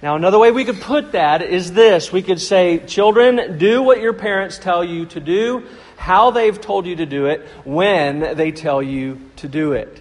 Now, 0.00 0.14
another 0.14 0.38
way 0.38 0.52
we 0.52 0.64
could 0.64 0.80
put 0.80 1.10
that 1.12 1.42
is 1.42 1.72
this 1.72 2.12
we 2.12 2.22
could 2.22 2.40
say, 2.40 2.78
Children, 2.78 3.58
do 3.58 3.82
what 3.82 4.00
your 4.00 4.12
parents 4.12 4.56
tell 4.56 4.84
you 4.84 5.06
to 5.06 5.18
do, 5.18 5.66
how 5.96 6.30
they've 6.30 6.60
told 6.60 6.86
you 6.86 6.94
to 6.94 7.06
do 7.06 7.26
it, 7.26 7.44
when 7.64 8.36
they 8.36 8.52
tell 8.52 8.80
you 8.80 9.20
to 9.38 9.48
do 9.48 9.72
it. 9.72 10.00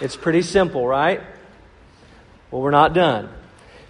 It's 0.00 0.16
pretty 0.16 0.40
simple, 0.40 0.86
right? 0.86 1.20
Well, 2.50 2.62
we're 2.62 2.70
not 2.70 2.94
done. 2.94 3.28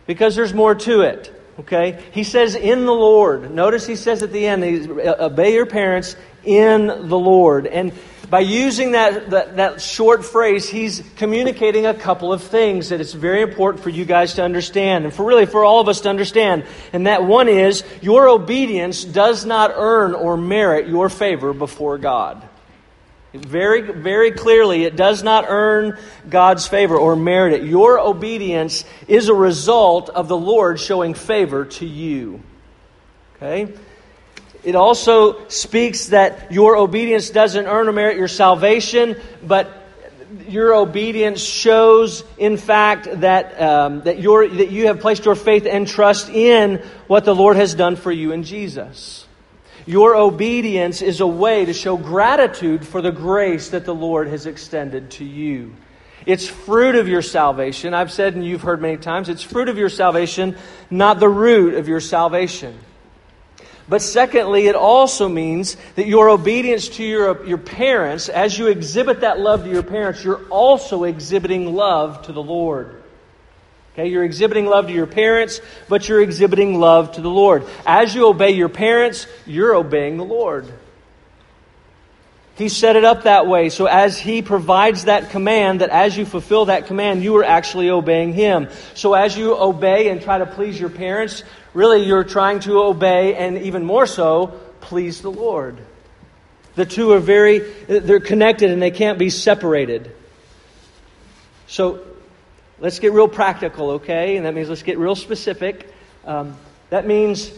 Because 0.08 0.34
there's 0.34 0.52
more 0.52 0.74
to 0.74 1.02
it. 1.02 1.32
Okay? 1.60 2.02
He 2.10 2.24
says, 2.24 2.56
in 2.56 2.84
the 2.84 2.92
Lord. 2.92 3.54
Notice 3.54 3.86
he 3.86 3.94
says 3.94 4.24
at 4.24 4.32
the 4.32 4.44
end, 4.44 4.64
obey 4.98 5.54
your 5.54 5.66
parents 5.66 6.16
in 6.42 6.88
the 6.88 7.18
Lord. 7.18 7.68
And 7.68 7.92
by 8.32 8.40
using 8.40 8.92
that, 8.92 9.28
that, 9.28 9.56
that, 9.56 9.82
short 9.82 10.24
phrase, 10.24 10.66
he's 10.66 11.02
communicating 11.16 11.84
a 11.84 11.92
couple 11.92 12.32
of 12.32 12.42
things 12.42 12.88
that 12.88 12.98
it's 12.98 13.12
very 13.12 13.42
important 13.42 13.84
for 13.84 13.90
you 13.90 14.06
guys 14.06 14.32
to 14.36 14.42
understand, 14.42 15.04
and 15.04 15.12
for 15.12 15.22
really 15.22 15.44
for 15.44 15.66
all 15.66 15.80
of 15.80 15.88
us 15.88 16.00
to 16.00 16.08
understand. 16.08 16.64
And 16.94 17.06
that 17.06 17.24
one 17.24 17.46
is 17.46 17.84
your 18.00 18.30
obedience 18.30 19.04
does 19.04 19.44
not 19.44 19.72
earn 19.74 20.14
or 20.14 20.38
merit 20.38 20.88
your 20.88 21.10
favor 21.10 21.52
before 21.52 21.98
God. 21.98 22.42
Very, 23.34 23.82
very 23.82 24.30
clearly, 24.32 24.84
it 24.84 24.96
does 24.96 25.22
not 25.22 25.44
earn 25.46 25.98
God's 26.26 26.66
favor 26.66 26.96
or 26.96 27.14
merit 27.14 27.52
it. 27.52 27.64
Your 27.64 28.00
obedience 28.00 28.86
is 29.08 29.28
a 29.28 29.34
result 29.34 30.08
of 30.08 30.28
the 30.28 30.38
Lord 30.38 30.80
showing 30.80 31.12
favor 31.12 31.66
to 31.66 31.84
you. 31.84 32.40
Okay? 33.36 33.74
It 34.64 34.76
also 34.76 35.48
speaks 35.48 36.06
that 36.06 36.52
your 36.52 36.76
obedience 36.76 37.30
doesn't 37.30 37.66
earn 37.66 37.88
or 37.88 37.92
merit 37.92 38.16
your 38.16 38.28
salvation, 38.28 39.16
but 39.44 39.70
your 40.46 40.74
obedience 40.74 41.42
shows, 41.42 42.24
in 42.38 42.56
fact, 42.56 43.08
that, 43.20 43.60
um, 43.60 44.02
that, 44.02 44.18
you 44.18 44.48
that 44.56 44.70
you 44.70 44.86
have 44.86 45.00
placed 45.00 45.24
your 45.24 45.34
faith 45.34 45.66
and 45.66 45.86
trust 45.86 46.28
in 46.28 46.82
what 47.06 47.24
the 47.24 47.34
Lord 47.34 47.56
has 47.56 47.74
done 47.74 47.96
for 47.96 48.12
you 48.12 48.32
in 48.32 48.44
Jesus. 48.44 49.26
Your 49.84 50.14
obedience 50.14 51.02
is 51.02 51.20
a 51.20 51.26
way 51.26 51.64
to 51.64 51.72
show 51.72 51.96
gratitude 51.96 52.86
for 52.86 53.02
the 53.02 53.10
grace 53.10 53.70
that 53.70 53.84
the 53.84 53.94
Lord 53.94 54.28
has 54.28 54.46
extended 54.46 55.10
to 55.12 55.24
you. 55.24 55.74
It's 56.24 56.46
fruit 56.46 56.94
of 56.94 57.08
your 57.08 57.22
salvation. 57.22 57.94
I've 57.94 58.12
said, 58.12 58.34
and 58.34 58.46
you've 58.46 58.62
heard 58.62 58.80
many 58.80 58.96
times, 58.96 59.28
it's 59.28 59.42
fruit 59.42 59.68
of 59.68 59.76
your 59.76 59.88
salvation, 59.88 60.56
not 60.88 61.18
the 61.18 61.28
root 61.28 61.74
of 61.74 61.88
your 61.88 61.98
salvation. 61.98 62.78
But 63.92 64.00
secondly, 64.00 64.68
it 64.68 64.74
also 64.74 65.28
means 65.28 65.76
that 65.96 66.06
your 66.06 66.30
obedience 66.30 66.88
to 66.96 67.04
your, 67.04 67.44
your 67.44 67.58
parents, 67.58 68.30
as 68.30 68.58
you 68.58 68.68
exhibit 68.68 69.20
that 69.20 69.38
love 69.38 69.64
to 69.64 69.70
your 69.70 69.82
parents, 69.82 70.24
you're 70.24 70.48
also 70.48 71.04
exhibiting 71.04 71.74
love 71.74 72.22
to 72.22 72.32
the 72.32 72.42
Lord. 72.42 73.02
Okay, 73.92 74.08
you're 74.08 74.24
exhibiting 74.24 74.64
love 74.64 74.86
to 74.86 74.94
your 74.94 75.06
parents, 75.06 75.60
but 75.90 76.08
you're 76.08 76.22
exhibiting 76.22 76.80
love 76.80 77.12
to 77.16 77.20
the 77.20 77.28
Lord. 77.28 77.66
As 77.84 78.14
you 78.14 78.28
obey 78.28 78.52
your 78.52 78.70
parents, 78.70 79.26
you're 79.44 79.74
obeying 79.74 80.16
the 80.16 80.24
Lord. 80.24 80.72
He 82.54 82.68
set 82.68 82.96
it 82.96 83.04
up 83.04 83.22
that 83.22 83.46
way. 83.46 83.70
So 83.70 83.86
as 83.86 84.18
He 84.18 84.42
provides 84.42 85.04
that 85.04 85.30
command, 85.30 85.80
that 85.80 85.90
as 85.90 86.16
you 86.16 86.26
fulfill 86.26 86.66
that 86.66 86.86
command, 86.86 87.22
you 87.22 87.36
are 87.38 87.44
actually 87.44 87.88
obeying 87.88 88.34
Him. 88.34 88.68
So 88.94 89.14
as 89.14 89.36
you 89.36 89.56
obey 89.56 90.08
and 90.10 90.20
try 90.20 90.38
to 90.38 90.46
please 90.46 90.78
your 90.78 90.90
parents, 90.90 91.44
really 91.72 92.04
you're 92.04 92.24
trying 92.24 92.60
to 92.60 92.82
obey 92.82 93.34
and 93.34 93.58
even 93.58 93.84
more 93.84 94.06
so, 94.06 94.60
please 94.80 95.22
the 95.22 95.30
Lord. 95.30 95.78
The 96.74 96.84
two 96.84 97.12
are 97.12 97.20
very, 97.20 97.58
they're 97.86 98.20
connected 98.20 98.70
and 98.70 98.80
they 98.80 98.90
can't 98.90 99.18
be 99.18 99.30
separated. 99.30 100.14
So 101.66 102.00
let's 102.78 102.98
get 102.98 103.12
real 103.12 103.28
practical, 103.28 103.92
okay? 103.92 104.36
And 104.36 104.44
that 104.44 104.54
means 104.54 104.68
let's 104.68 104.82
get 104.82 104.98
real 104.98 105.16
specific. 105.16 105.90
Um, 106.26 106.56
that 106.90 107.06
means 107.06 107.50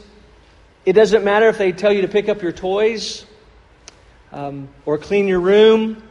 it 0.87 0.93
doesn't 0.93 1.25
matter 1.25 1.49
if 1.49 1.59
they 1.59 1.73
tell 1.73 1.93
you 1.93 2.03
to 2.03 2.09
pick 2.09 2.29
up 2.29 2.43
your 2.43 2.53
toys 2.53 3.27
um, 4.35 4.69
or 4.85 4.99
clean 4.99 5.27
your 5.29 5.41
room. 5.41 6.03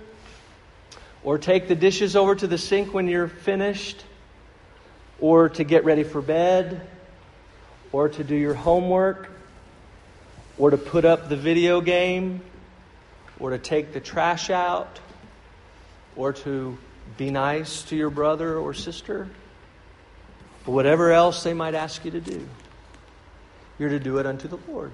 Or 1.24 1.38
take 1.38 1.68
the 1.68 1.76
dishes 1.76 2.16
over 2.16 2.36
to 2.36 2.48
the 2.48 2.58
sink 2.58 2.94
when 2.94 3.08
you're 3.08 3.28
finished. 3.28 4.04
Or 5.20 5.50
to 5.50 5.64
get 5.64 5.86
ready 5.86 6.04
for 6.04 6.22
bed. 6.22 6.82
Or 7.92 8.10
to 8.10 8.24
do 8.24 8.36
your 8.36 8.56
homework. 8.56 9.30
Or 10.58 10.72
to 10.72 10.78
put 10.78 11.06
up 11.06 11.30
the 11.30 11.38
video 11.38 11.82
game. 11.82 12.42
Or 13.40 13.52
to 13.52 13.58
take 13.58 13.94
the 13.94 14.00
trash 14.00 14.50
out. 14.50 15.00
Or 16.16 16.34
to 16.34 16.78
be 17.18 17.30
nice 17.30 17.84
to 17.84 17.96
your 17.96 18.10
brother 18.10 18.58
or 18.58 18.74
sister, 18.74 19.28
or 20.66 20.74
whatever 20.74 21.12
else 21.12 21.44
they 21.44 21.54
might 21.54 21.76
ask 21.76 22.04
you 22.06 22.12
to 22.12 22.22
do. 22.22 22.48
You're 23.78 23.90
to 23.90 24.00
do 24.00 24.18
it 24.18 24.26
unto 24.26 24.48
the 24.48 24.58
Lord. 24.68 24.92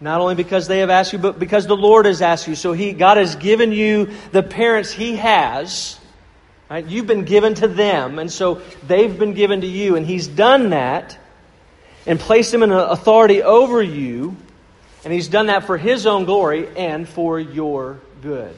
Not 0.00 0.20
only 0.20 0.34
because 0.34 0.68
they 0.68 0.80
have 0.80 0.90
asked 0.90 1.12
you, 1.12 1.18
but 1.18 1.38
because 1.38 1.66
the 1.66 1.76
Lord 1.76 2.06
has 2.06 2.20
asked 2.20 2.46
you. 2.48 2.54
So 2.54 2.72
he, 2.72 2.92
God 2.92 3.16
has 3.16 3.36
given 3.36 3.72
you 3.72 4.10
the 4.32 4.42
parents 4.42 4.92
He 4.92 5.16
has. 5.16 5.98
Right? 6.68 6.84
You've 6.84 7.06
been 7.06 7.24
given 7.24 7.54
to 7.54 7.68
them, 7.68 8.18
and 8.18 8.30
so 8.30 8.60
they've 8.86 9.16
been 9.16 9.34
given 9.34 9.60
to 9.62 9.66
you. 9.66 9.96
And 9.96 10.04
He's 10.04 10.26
done 10.26 10.70
that 10.70 11.18
and 12.06 12.20
placed 12.20 12.52
them 12.52 12.62
in 12.62 12.72
authority 12.72 13.42
over 13.42 13.82
you. 13.82 14.36
And 15.04 15.12
He's 15.12 15.28
done 15.28 15.46
that 15.46 15.64
for 15.64 15.78
His 15.78 16.06
own 16.06 16.24
glory 16.24 16.68
and 16.76 17.08
for 17.08 17.40
your 17.40 18.00
good. 18.20 18.54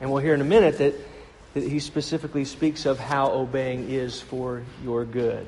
And 0.00 0.10
we'll 0.10 0.22
hear 0.22 0.34
in 0.34 0.40
a 0.40 0.44
minute 0.44 0.78
that, 0.78 0.94
that 1.54 1.62
he 1.62 1.78
specifically 1.78 2.44
speaks 2.44 2.84
of 2.84 2.98
how 2.98 3.30
obeying 3.30 3.90
is 3.90 4.20
for 4.20 4.62
your 4.82 5.04
good. 5.04 5.46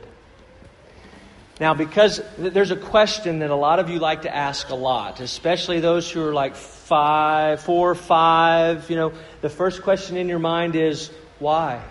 Now, 1.59 1.73
because 1.73 2.21
there's 2.37 2.71
a 2.71 2.77
question 2.77 3.39
that 3.39 3.51
a 3.51 3.57
lot 3.57 3.79
of 3.79 3.89
you 3.89 3.99
like 3.99 4.23
to 4.23 4.35
ask 4.35 4.69
a 4.69 4.75
lot, 4.75 5.21
especially 5.21 5.81
those 5.81 6.11
who 6.11 6.23
are 6.27 6.35
like 6.35 6.55
five, 6.55 7.61
four, 7.61 7.95
five, 7.95 8.91
you 8.91 8.97
know, 8.97 9.13
the 9.41 9.49
first 9.49 9.83
question 9.83 10.19
in 10.19 10.29
your 10.29 10.39
mind 10.39 10.77
is, 10.77 11.11
why? 11.39 11.83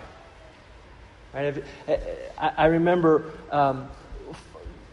Right? 1.34 1.64
I 2.38 2.66
remember 2.66 3.32
um, 3.50 3.88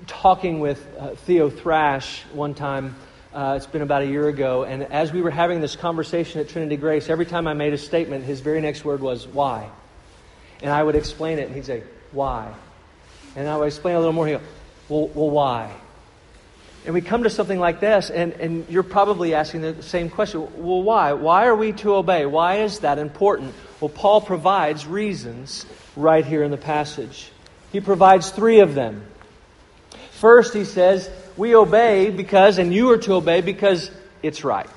talking 0.07 0.59
with 0.59 0.85
uh, 0.97 1.09
Theo 1.15 1.49
Thrash 1.49 2.23
one 2.33 2.55
time 2.55 2.95
uh, 3.33 3.55
it's 3.57 3.65
been 3.65 3.81
about 3.81 4.03
a 4.03 4.05
year 4.05 4.27
ago. 4.27 4.63
And 4.63 4.83
as 4.83 5.11
we 5.11 5.21
were 5.21 5.31
having 5.31 5.59
this 5.59 5.75
conversation 5.75 6.39
at 6.39 6.49
Trinity 6.49 6.77
Grace, 6.77 7.09
every 7.09 7.25
time 7.25 7.47
I 7.47 7.53
made 7.53 7.73
a 7.73 7.77
statement, 7.77 8.25
his 8.25 8.41
very 8.41 8.61
next 8.61 8.85
word 8.85 9.01
was, 9.01 9.27
why? 9.27 9.69
And 10.61 10.71
I 10.71 10.83
would 10.83 10.95
explain 10.95 11.39
it, 11.39 11.47
and 11.47 11.55
he'd 11.55 11.65
say, 11.65 11.83
why? 12.11 12.53
And 13.35 13.47
I 13.47 13.57
would 13.57 13.65
explain 13.65 13.95
a 13.95 13.99
little 13.99 14.13
more. 14.13 14.27
He'd 14.27 14.33
go, 14.33 14.41
well, 14.89 15.07
well 15.07 15.29
why? 15.29 15.73
And 16.85 16.93
we 16.93 17.01
come 17.01 17.23
to 17.23 17.29
something 17.29 17.59
like 17.59 17.79
this, 17.79 18.09
and, 18.09 18.33
and 18.33 18.65
you're 18.69 18.83
probably 18.83 19.33
asking 19.33 19.61
the 19.61 19.81
same 19.81 20.09
question. 20.09 20.41
Well, 20.57 20.83
why? 20.83 21.13
Why 21.13 21.45
are 21.45 21.55
we 21.55 21.71
to 21.73 21.95
obey? 21.95 22.25
Why 22.25 22.57
is 22.63 22.79
that 22.79 22.99
important? 22.99 23.53
Well, 23.79 23.89
Paul 23.89 24.19
provides 24.19 24.85
reasons 24.85 25.65
right 25.95 26.25
here 26.25 26.43
in 26.43 26.51
the 26.51 26.57
passage. 26.57 27.31
He 27.71 27.79
provides 27.79 28.31
three 28.31 28.59
of 28.59 28.75
them. 28.75 29.05
First, 30.11 30.53
he 30.53 30.65
says, 30.65 31.09
we 31.37 31.55
obey 31.55 32.09
because, 32.09 32.57
and 32.57 32.73
you 32.73 32.91
are 32.91 32.97
to 32.97 33.13
obey 33.13 33.41
because 33.41 33.89
it's 34.21 34.43
right. 34.43 34.69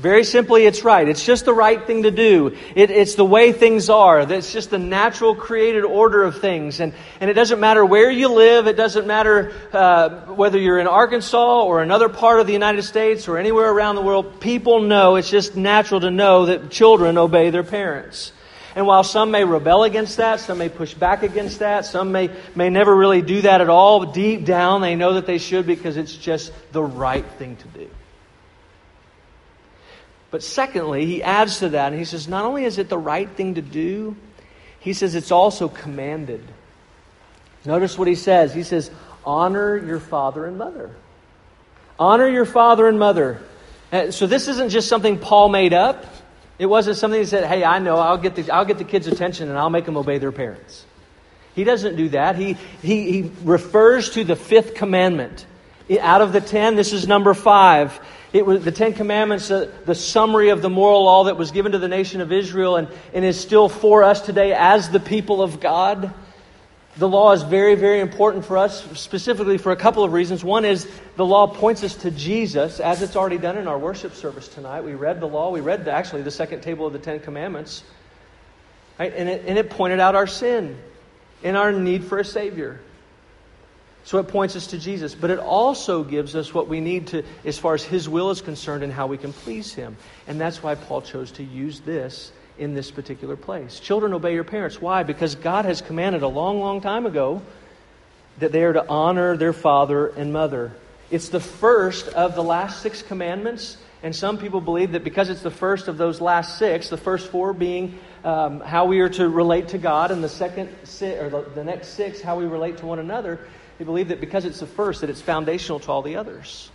Very 0.00 0.24
simply, 0.24 0.64
it's 0.64 0.82
right. 0.82 1.06
It's 1.06 1.26
just 1.26 1.44
the 1.44 1.52
right 1.52 1.86
thing 1.86 2.04
to 2.04 2.10
do. 2.10 2.56
It, 2.74 2.90
it's 2.90 3.16
the 3.16 3.24
way 3.24 3.52
things 3.52 3.90
are. 3.90 4.20
It's 4.20 4.50
just 4.50 4.70
the 4.70 4.78
natural 4.78 5.34
created 5.34 5.84
order 5.84 6.22
of 6.22 6.40
things. 6.40 6.80
And, 6.80 6.94
and 7.20 7.28
it 7.28 7.34
doesn't 7.34 7.60
matter 7.60 7.84
where 7.84 8.10
you 8.10 8.28
live. 8.28 8.66
It 8.66 8.78
doesn't 8.78 9.06
matter 9.06 9.52
uh, 9.74 10.32
whether 10.32 10.58
you're 10.58 10.78
in 10.78 10.86
Arkansas 10.86 11.64
or 11.64 11.82
another 11.82 12.08
part 12.08 12.40
of 12.40 12.46
the 12.46 12.54
United 12.54 12.84
States 12.84 13.28
or 13.28 13.36
anywhere 13.36 13.70
around 13.70 13.96
the 13.96 14.00
world. 14.00 14.40
People 14.40 14.80
know 14.80 15.16
it's 15.16 15.28
just 15.28 15.54
natural 15.54 16.00
to 16.00 16.10
know 16.10 16.46
that 16.46 16.70
children 16.70 17.18
obey 17.18 17.50
their 17.50 17.62
parents. 17.62 18.32
And 18.74 18.86
while 18.86 19.04
some 19.04 19.30
may 19.30 19.44
rebel 19.44 19.84
against 19.84 20.16
that, 20.16 20.40
some 20.40 20.56
may 20.56 20.70
push 20.70 20.94
back 20.94 21.22
against 21.22 21.58
that, 21.58 21.84
some 21.84 22.10
may, 22.10 22.30
may 22.54 22.70
never 22.70 22.96
really 22.96 23.20
do 23.20 23.42
that 23.42 23.60
at 23.60 23.68
all, 23.68 24.06
deep 24.06 24.46
down 24.46 24.80
they 24.80 24.94
know 24.94 25.14
that 25.14 25.26
they 25.26 25.36
should 25.36 25.66
because 25.66 25.98
it's 25.98 26.16
just 26.16 26.52
the 26.72 26.82
right 26.82 27.26
thing 27.32 27.56
to 27.56 27.68
do. 27.68 27.90
But 30.30 30.42
secondly, 30.42 31.06
he 31.06 31.22
adds 31.22 31.58
to 31.58 31.70
that 31.70 31.92
and 31.92 31.98
he 31.98 32.04
says, 32.04 32.28
not 32.28 32.44
only 32.44 32.64
is 32.64 32.78
it 32.78 32.88
the 32.88 32.98
right 32.98 33.28
thing 33.28 33.56
to 33.56 33.62
do, 33.62 34.16
he 34.78 34.92
says 34.92 35.14
it's 35.14 35.32
also 35.32 35.68
commanded. 35.68 36.42
Notice 37.64 37.98
what 37.98 38.08
he 38.08 38.14
says. 38.14 38.54
He 38.54 38.62
says, 38.62 38.90
honor 39.24 39.76
your 39.76 40.00
father 40.00 40.46
and 40.46 40.56
mother. 40.56 40.94
Honor 41.98 42.28
your 42.28 42.46
father 42.46 42.88
and 42.88 42.98
mother. 42.98 43.42
Uh, 43.92 44.10
so 44.10 44.26
this 44.26 44.48
isn't 44.48 44.70
just 44.70 44.88
something 44.88 45.18
Paul 45.18 45.48
made 45.48 45.74
up. 45.74 46.06
It 46.58 46.66
wasn't 46.66 46.96
something 46.96 47.20
he 47.20 47.26
said, 47.26 47.44
hey, 47.44 47.64
I 47.64 47.78
know, 47.78 47.96
I'll 47.96 48.18
get, 48.18 48.36
the, 48.36 48.50
I'll 48.50 48.64
get 48.64 48.78
the 48.78 48.84
kids' 48.84 49.06
attention 49.06 49.48
and 49.48 49.58
I'll 49.58 49.70
make 49.70 49.84
them 49.84 49.96
obey 49.96 50.18
their 50.18 50.32
parents. 50.32 50.86
He 51.54 51.64
doesn't 51.64 51.96
do 51.96 52.10
that. 52.10 52.36
He, 52.36 52.56
he, 52.80 53.10
he 53.10 53.30
refers 53.42 54.10
to 54.10 54.24
the 54.24 54.36
fifth 54.36 54.74
commandment. 54.74 55.44
Out 56.00 56.20
of 56.20 56.32
the 56.32 56.40
ten, 56.40 56.76
this 56.76 56.92
is 56.92 57.08
number 57.08 57.34
five. 57.34 57.98
It 58.32 58.46
was 58.46 58.64
the 58.64 58.70
Ten 58.70 58.92
Commandments, 58.92 59.50
uh, 59.50 59.70
the 59.86 59.94
summary 59.94 60.50
of 60.50 60.62
the 60.62 60.70
moral 60.70 61.04
law 61.04 61.24
that 61.24 61.36
was 61.36 61.50
given 61.50 61.72
to 61.72 61.78
the 61.78 61.88
nation 61.88 62.20
of 62.20 62.30
Israel 62.30 62.76
and, 62.76 62.86
and 63.12 63.24
is 63.24 63.38
still 63.38 63.68
for 63.68 64.04
us 64.04 64.20
today 64.20 64.52
as 64.52 64.88
the 64.88 65.00
people 65.00 65.42
of 65.42 65.58
God. 65.58 66.14
The 66.96 67.08
law 67.08 67.32
is 67.32 67.42
very, 67.42 67.74
very 67.74 67.98
important 67.98 68.44
for 68.44 68.56
us, 68.56 68.84
specifically 68.98 69.58
for 69.58 69.72
a 69.72 69.76
couple 69.76 70.04
of 70.04 70.12
reasons. 70.12 70.44
One 70.44 70.64
is 70.64 70.88
the 71.16 71.26
law 71.26 71.48
points 71.48 71.82
us 71.82 71.96
to 71.96 72.10
Jesus, 72.12 72.78
as 72.78 73.02
it's 73.02 73.16
already 73.16 73.38
done 73.38 73.58
in 73.58 73.66
our 73.66 73.78
worship 73.78 74.14
service 74.14 74.46
tonight. 74.46 74.82
We 74.82 74.94
read 74.94 75.20
the 75.20 75.26
law, 75.26 75.50
we 75.50 75.60
read 75.60 75.84
the, 75.84 75.90
actually 75.90 76.22
the 76.22 76.30
second 76.30 76.60
table 76.60 76.86
of 76.86 76.92
the 76.92 76.98
Ten 77.00 77.18
Commandments, 77.18 77.82
right? 78.98 79.12
and, 79.16 79.28
it, 79.28 79.44
and 79.46 79.58
it 79.58 79.70
pointed 79.70 79.98
out 79.98 80.14
our 80.14 80.28
sin 80.28 80.78
and 81.42 81.56
our 81.56 81.72
need 81.72 82.04
for 82.04 82.18
a 82.18 82.24
Savior. 82.24 82.80
So 84.04 84.18
it 84.18 84.28
points 84.28 84.56
us 84.56 84.68
to 84.68 84.78
Jesus, 84.78 85.14
but 85.14 85.30
it 85.30 85.38
also 85.38 86.02
gives 86.02 86.34
us 86.34 86.54
what 86.54 86.68
we 86.68 86.80
need 86.80 87.08
to, 87.08 87.22
as 87.44 87.58
far 87.58 87.74
as 87.74 87.82
His 87.84 88.08
will 88.08 88.30
is 88.30 88.40
concerned, 88.40 88.82
and 88.82 88.92
how 88.92 89.06
we 89.06 89.18
can 89.18 89.32
please 89.32 89.74
Him. 89.74 89.96
And 90.26 90.40
that's 90.40 90.62
why 90.62 90.74
Paul 90.74 91.02
chose 91.02 91.32
to 91.32 91.44
use 91.44 91.80
this 91.80 92.32
in 92.58 92.74
this 92.74 92.90
particular 92.90 93.36
place. 93.36 93.80
Children, 93.80 94.12
obey 94.12 94.34
your 94.34 94.44
parents. 94.44 94.80
Why? 94.80 95.02
Because 95.02 95.34
God 95.34 95.64
has 95.64 95.80
commanded 95.80 96.22
a 96.22 96.28
long, 96.28 96.60
long 96.60 96.80
time 96.80 97.06
ago 97.06 97.42
that 98.38 98.52
they 98.52 98.64
are 98.64 98.72
to 98.72 98.86
honor 98.88 99.36
their 99.36 99.52
father 99.52 100.08
and 100.08 100.32
mother. 100.32 100.72
It's 101.10 101.28
the 101.28 101.40
first 101.40 102.08
of 102.08 102.34
the 102.34 102.42
last 102.42 102.82
six 102.82 103.02
commandments, 103.02 103.76
and 104.02 104.14
some 104.14 104.38
people 104.38 104.60
believe 104.60 104.92
that 104.92 105.04
because 105.04 105.28
it's 105.28 105.42
the 105.42 105.50
first 105.50 105.88
of 105.88 105.98
those 105.98 106.20
last 106.20 106.58
six, 106.58 106.88
the 106.88 106.96
first 106.96 107.30
four 107.30 107.52
being 107.52 107.98
um, 108.24 108.60
how 108.60 108.86
we 108.86 109.00
are 109.00 109.08
to 109.10 109.28
relate 109.28 109.68
to 109.68 109.78
God, 109.78 110.10
and 110.10 110.22
the 110.22 110.28
second 110.28 110.68
or 111.02 111.28
the, 111.28 111.46
the 111.54 111.64
next 111.64 111.88
six 111.88 112.20
how 112.20 112.38
we 112.38 112.44
relate 112.44 112.78
to 112.78 112.86
one 112.86 112.98
another, 112.98 113.40
they 113.80 113.86
believe 113.86 114.08
that 114.08 114.20
because 114.20 114.44
it's 114.44 114.60
the 114.60 114.66
first, 114.66 115.00
that 115.00 115.08
it's 115.08 115.22
foundational 115.22 115.80
to 115.80 115.90
all 115.90 116.02
the 116.02 116.16
others. 116.16 116.70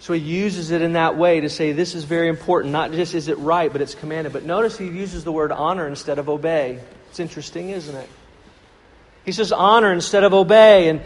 So 0.00 0.12
he 0.12 0.20
uses 0.20 0.70
it 0.70 0.82
in 0.82 0.92
that 0.92 1.16
way 1.16 1.40
to 1.40 1.48
say 1.48 1.72
this 1.72 1.94
is 1.94 2.04
very 2.04 2.28
important. 2.28 2.72
Not 2.72 2.92
just 2.92 3.14
is 3.14 3.28
it 3.28 3.38
right, 3.38 3.72
but 3.72 3.80
it's 3.80 3.94
commanded. 3.94 4.34
But 4.34 4.44
notice 4.44 4.76
he 4.76 4.84
uses 4.84 5.24
the 5.24 5.32
word 5.32 5.50
honor 5.50 5.88
instead 5.88 6.18
of 6.18 6.28
obey. 6.28 6.78
It's 7.08 7.20
interesting, 7.20 7.70
isn't 7.70 7.96
it? 7.96 8.08
He 9.24 9.32
says 9.32 9.50
honor 9.50 9.94
instead 9.94 10.24
of 10.24 10.34
obey. 10.34 10.90
And, 10.90 11.00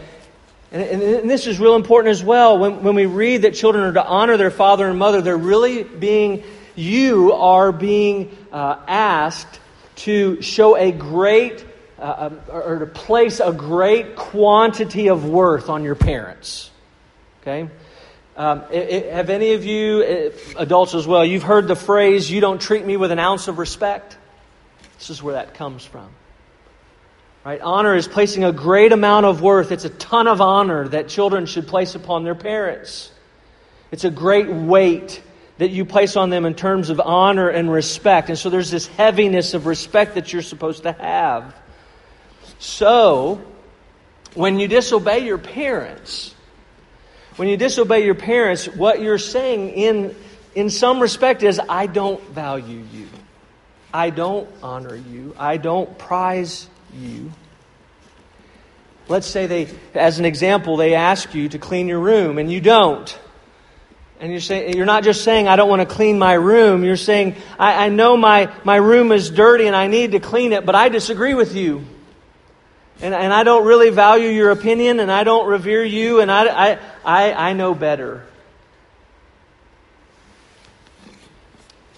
and, 0.73 1.01
and 1.01 1.29
this 1.29 1.47
is 1.47 1.57
real 1.57 1.77
important 1.77 2.11
as 2.11 2.21
well. 2.21 2.59
When, 2.59 2.83
when 2.83 2.93
we 2.93 3.05
read 3.05 3.43
that 3.43 3.55
children 3.55 3.85
are 3.85 3.93
to 3.93 4.05
honor 4.05 4.35
their 4.35 4.51
father 4.51 4.89
and 4.89 4.99
mother, 4.99 5.21
they're 5.21 5.37
really 5.37 5.83
being, 5.83 6.43
you 6.75 7.31
are 7.31 7.71
being 7.71 8.37
uh, 8.51 8.81
asked 8.85 9.61
to 9.95 10.41
show 10.41 10.75
a 10.75 10.91
great 10.91 11.63
uh, 11.99 12.29
um, 12.29 12.41
or 12.49 12.79
to 12.79 12.85
place 12.85 13.39
a 13.39 13.51
great 13.51 14.15
quantity 14.15 15.09
of 15.09 15.25
worth 15.25 15.69
on 15.69 15.83
your 15.83 15.95
parents. 15.95 16.69
Okay? 17.41 17.69
Um, 18.35 18.63
it, 18.71 18.89
it, 18.89 19.13
have 19.13 19.31
any 19.31 19.53
of 19.53 19.65
you, 19.65 20.01
it, 20.01 20.39
uh, 20.55 20.59
adults 20.59 20.93
as 20.93 21.07
well, 21.07 21.25
you've 21.25 21.43
heard 21.43 21.67
the 21.67 21.75
phrase, 21.75 22.29
you 22.29 22.39
don't 22.39 22.61
treat 22.61 22.85
me 22.85 22.97
with 22.97 23.11
an 23.11 23.17
ounce 23.17 23.47
of 23.47 23.57
respect? 23.57 24.15
This 24.99 25.09
is 25.09 25.23
where 25.23 25.33
that 25.33 25.55
comes 25.55 25.83
from. 25.83 26.09
Right? 27.43 27.61
Honor 27.61 27.95
is 27.95 28.07
placing 28.07 28.43
a 28.43 28.51
great 28.51 28.91
amount 28.91 29.25
of 29.25 29.41
worth. 29.41 29.71
It's 29.71 29.85
a 29.85 29.89
ton 29.89 30.27
of 30.27 30.41
honor 30.41 30.87
that 30.89 31.07
children 31.07 31.45
should 31.45 31.67
place 31.67 31.95
upon 31.95 32.23
their 32.23 32.35
parents. 32.35 33.09
It's 33.91 34.03
a 34.03 34.11
great 34.11 34.49
weight 34.49 35.23
that 35.57 35.69
you 35.69 35.85
place 35.85 36.15
on 36.15 36.29
them 36.29 36.45
in 36.45 36.53
terms 36.53 36.89
of 36.89 36.99
honor 36.99 37.49
and 37.49 37.71
respect. 37.71 38.29
And 38.29 38.37
so 38.37 38.49
there's 38.49 38.69
this 38.69 38.85
heaviness 38.85 39.53
of 39.53 39.65
respect 39.65 40.15
that 40.15 40.31
you're 40.31 40.41
supposed 40.41 40.83
to 40.83 40.91
have. 40.91 41.55
So, 42.59 43.41
when 44.33 44.59
you 44.59 44.67
disobey 44.67 45.19
your 45.19 45.37
parents, 45.37 46.33
when 47.35 47.47
you 47.47 47.57
disobey 47.57 48.03
your 48.03 48.15
parents, 48.15 48.67
what 48.67 48.99
you're 48.99 49.19
saying 49.19 49.69
in, 49.69 50.15
in 50.55 50.69
some 50.69 50.99
respect 50.99 51.43
is, 51.43 51.59
I 51.69 51.85
don't 51.85 52.21
value 52.29 52.83
you. 52.93 53.07
I 53.93 54.09
don't 54.09 54.49
honor 54.61 54.95
you. 54.95 55.35
I 55.37 55.57
don't 55.57 55.97
prize 55.97 56.67
you. 56.93 57.31
Let's 59.07 59.27
say 59.27 59.47
they, 59.47 59.69
as 59.93 60.19
an 60.19 60.25
example, 60.25 60.77
they 60.77 60.95
ask 60.95 61.33
you 61.33 61.47
to 61.49 61.59
clean 61.59 61.87
your 61.87 61.99
room 61.99 62.37
and 62.37 62.51
you 62.51 62.59
don't. 62.59 63.17
And 64.19 64.31
you're 64.31 64.41
saying, 64.41 64.75
you're 64.75 64.87
not 64.87 65.03
just 65.03 65.23
saying, 65.23 65.47
I 65.47 65.55
don't 65.55 65.69
want 65.69 65.87
to 65.87 65.95
clean 65.95 66.17
my 66.17 66.33
room. 66.33 66.83
You're 66.83 66.97
saying, 66.97 67.35
I, 67.57 67.85
I 67.85 67.89
know 67.89 68.17
my, 68.17 68.51
my 68.63 68.77
room 68.77 69.11
is 69.11 69.29
dirty 69.29 69.67
and 69.67 69.75
I 69.75 69.87
need 69.87 70.13
to 70.13 70.19
clean 70.19 70.53
it, 70.53 70.65
but 70.65 70.75
I 70.75 70.89
disagree 70.89 71.35
with 71.35 71.55
you. 71.55 71.85
And, 73.01 73.13
and 73.13 73.31
I 73.31 73.43
don't 73.43 73.65
really 73.65 73.89
value 73.89 74.29
your 74.29 74.49
opinion 74.49 74.99
and 74.99 75.11
I 75.11 75.23
don't 75.23 75.47
revere 75.47 75.83
you 75.83 76.19
and 76.19 76.31
I, 76.31 76.47
I, 76.47 76.79
I, 77.05 77.49
I 77.49 77.53
know 77.53 77.75
better. 77.75 78.25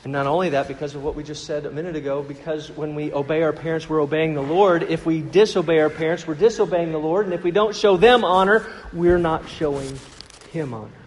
And 0.03 0.13
not 0.13 0.27
only 0.27 0.49
that, 0.49 0.67
because 0.67 0.95
of 0.95 1.03
what 1.03 1.15
we 1.15 1.23
just 1.23 1.45
said 1.45 1.65
a 1.65 1.71
minute 1.71 1.95
ago, 1.95 2.23
because 2.23 2.71
when 2.71 2.95
we 2.95 3.13
obey 3.13 3.43
our 3.43 3.53
parents, 3.53 3.89
we're 3.89 4.01
obeying 4.01 4.33
the 4.33 4.41
Lord. 4.41 4.83
If 4.83 5.05
we 5.05 5.21
disobey 5.21 5.79
our 5.79 5.89
parents, 5.89 6.25
we're 6.25 6.35
disobeying 6.35 6.91
the 6.91 6.99
Lord. 6.99 7.25
And 7.25 7.33
if 7.33 7.43
we 7.43 7.51
don't 7.51 7.75
show 7.75 7.97
them 7.97 8.23
honor, 8.23 8.65
we're 8.93 9.17
not 9.17 9.49
showing 9.49 9.99
Him 10.51 10.73
honor. 10.73 10.98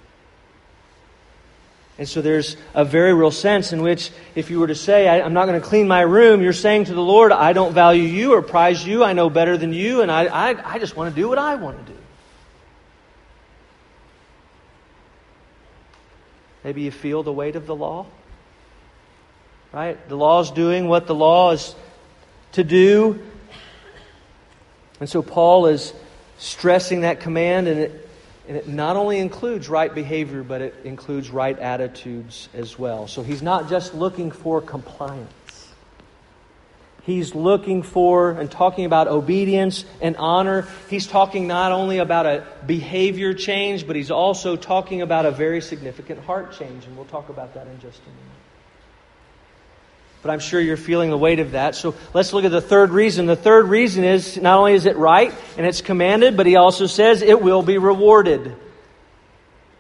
And 1.99 2.09
so 2.09 2.23
there's 2.23 2.57
a 2.75 2.85
very 2.85 3.13
real 3.13 3.31
sense 3.31 3.73
in 3.73 3.83
which, 3.83 4.11
if 4.35 4.51
you 4.51 4.59
were 4.59 4.67
to 4.67 4.75
say, 4.75 5.07
I, 5.07 5.19
am 5.19 5.35
not 5.35 5.47
going 5.47 5.61
to 5.61 5.67
clean 5.67 5.87
my 5.87 6.01
room, 6.01 6.41
you're 6.41 6.55
saying 6.55 6.87
to 6.87 6.95
the 6.95 7.03
Lord, 7.03 7.33
I 7.33 7.53
don't 7.53 7.75
value 7.75 8.03
you 8.03 8.33
or 8.35 8.41
prize 8.41 8.85
you. 8.87 9.05
I 9.05 9.13
know 9.13 9.29
better 9.29 9.59
than 9.59 9.73
you, 9.73 10.01
and 10.01 10.11
I, 10.11 10.25
I, 10.25 10.75
I 10.75 10.79
just 10.79 10.97
want 10.97 11.15
to 11.15 11.21
do 11.21 11.29
what 11.29 11.39
I 11.39 11.55
want 11.57 11.85
to 11.87 11.93
do. 11.93 11.99
Maybe 16.65 16.83
you 16.83 16.91
feel 16.91 17.23
the 17.23 17.33
weight 17.33 17.57
of 17.57 17.67
the 17.67 17.75
law. 17.75 18.07
Right? 19.73 20.09
The 20.09 20.17
law 20.17 20.41
is 20.41 20.51
doing 20.51 20.89
what 20.89 21.07
the 21.07 21.15
law 21.15 21.53
is 21.53 21.75
to 22.53 22.65
do. 22.65 23.21
And 25.01 25.09
so 25.09 25.23
Paul 25.23 25.67
is 25.67 25.93
stressing 26.39 27.03
that 27.03 27.21
command, 27.21 27.69
and 27.69 27.81
it 27.81 28.02
and 28.49 28.57
it 28.57 28.67
not 28.69 28.97
only 28.97 29.19
includes 29.19 29.69
right 29.69 29.95
behavior, 29.95 30.43
but 30.43 30.61
it 30.63 30.75
includes 30.85 31.31
right 31.31 31.59
attitudes 31.59 32.49
as 32.55 32.79
well. 32.79 33.07
So 33.07 33.23
he's 33.23 33.43
not 33.43 33.69
just 33.69 33.95
looking 33.95 34.31
for 34.31 34.61
compliance. 34.61 35.31
He's 37.05 37.35
looking 37.35 37.83
for 37.83 38.31
and 38.31 38.49
talking 38.51 38.85
about 38.85 39.09
obedience 39.09 39.85
and 40.01 40.17
honor. 40.17 40.69
He's 40.89 41.07
talking 41.07 41.49
not 41.49 41.73
only 41.73 41.99
about 41.99 42.27
a 42.27 42.47
behavior 42.67 43.35
change, 43.35 43.87
but 43.87 43.97
he's 43.97 44.13
also 44.13 44.55
talking 44.55 45.03
about 45.03 45.27
a 45.27 45.33
very 45.33 45.61
significant 45.61 46.25
heart 46.25 46.53
change. 46.53 46.85
And 46.87 46.97
we'll 46.97 47.07
talk 47.07 47.29
about 47.29 47.55
that 47.55 47.67
in 47.67 47.81
just 47.81 48.01
a 48.03 48.09
minute. 48.09 48.42
But 50.23 50.31
I'm 50.31 50.39
sure 50.39 50.61
you're 50.61 50.77
feeling 50.77 51.11
the 51.11 51.19
weight 51.19 51.41
of 51.41 51.53
that. 51.53 51.75
So 51.75 51.95
let's 52.15 52.33
look 52.33 52.45
at 52.45 52.53
the 52.53 52.61
third 52.61 52.91
reason. 52.91 53.27
The 53.27 53.37
third 53.37 53.67
reason 53.67 54.05
is 54.05 54.37
not 54.41 54.59
only 54.59 54.75
is 54.75 54.87
it 54.87 54.97
right 54.97 55.35
and 55.59 55.67
it's 55.67 55.81
commanded, 55.81 56.37
but 56.37 56.47
he 56.47 56.57
also 56.57 56.87
says 56.87 57.23
it 57.23 57.43
will 57.43 57.63
be 57.63 57.79
rewarded. 57.79 58.55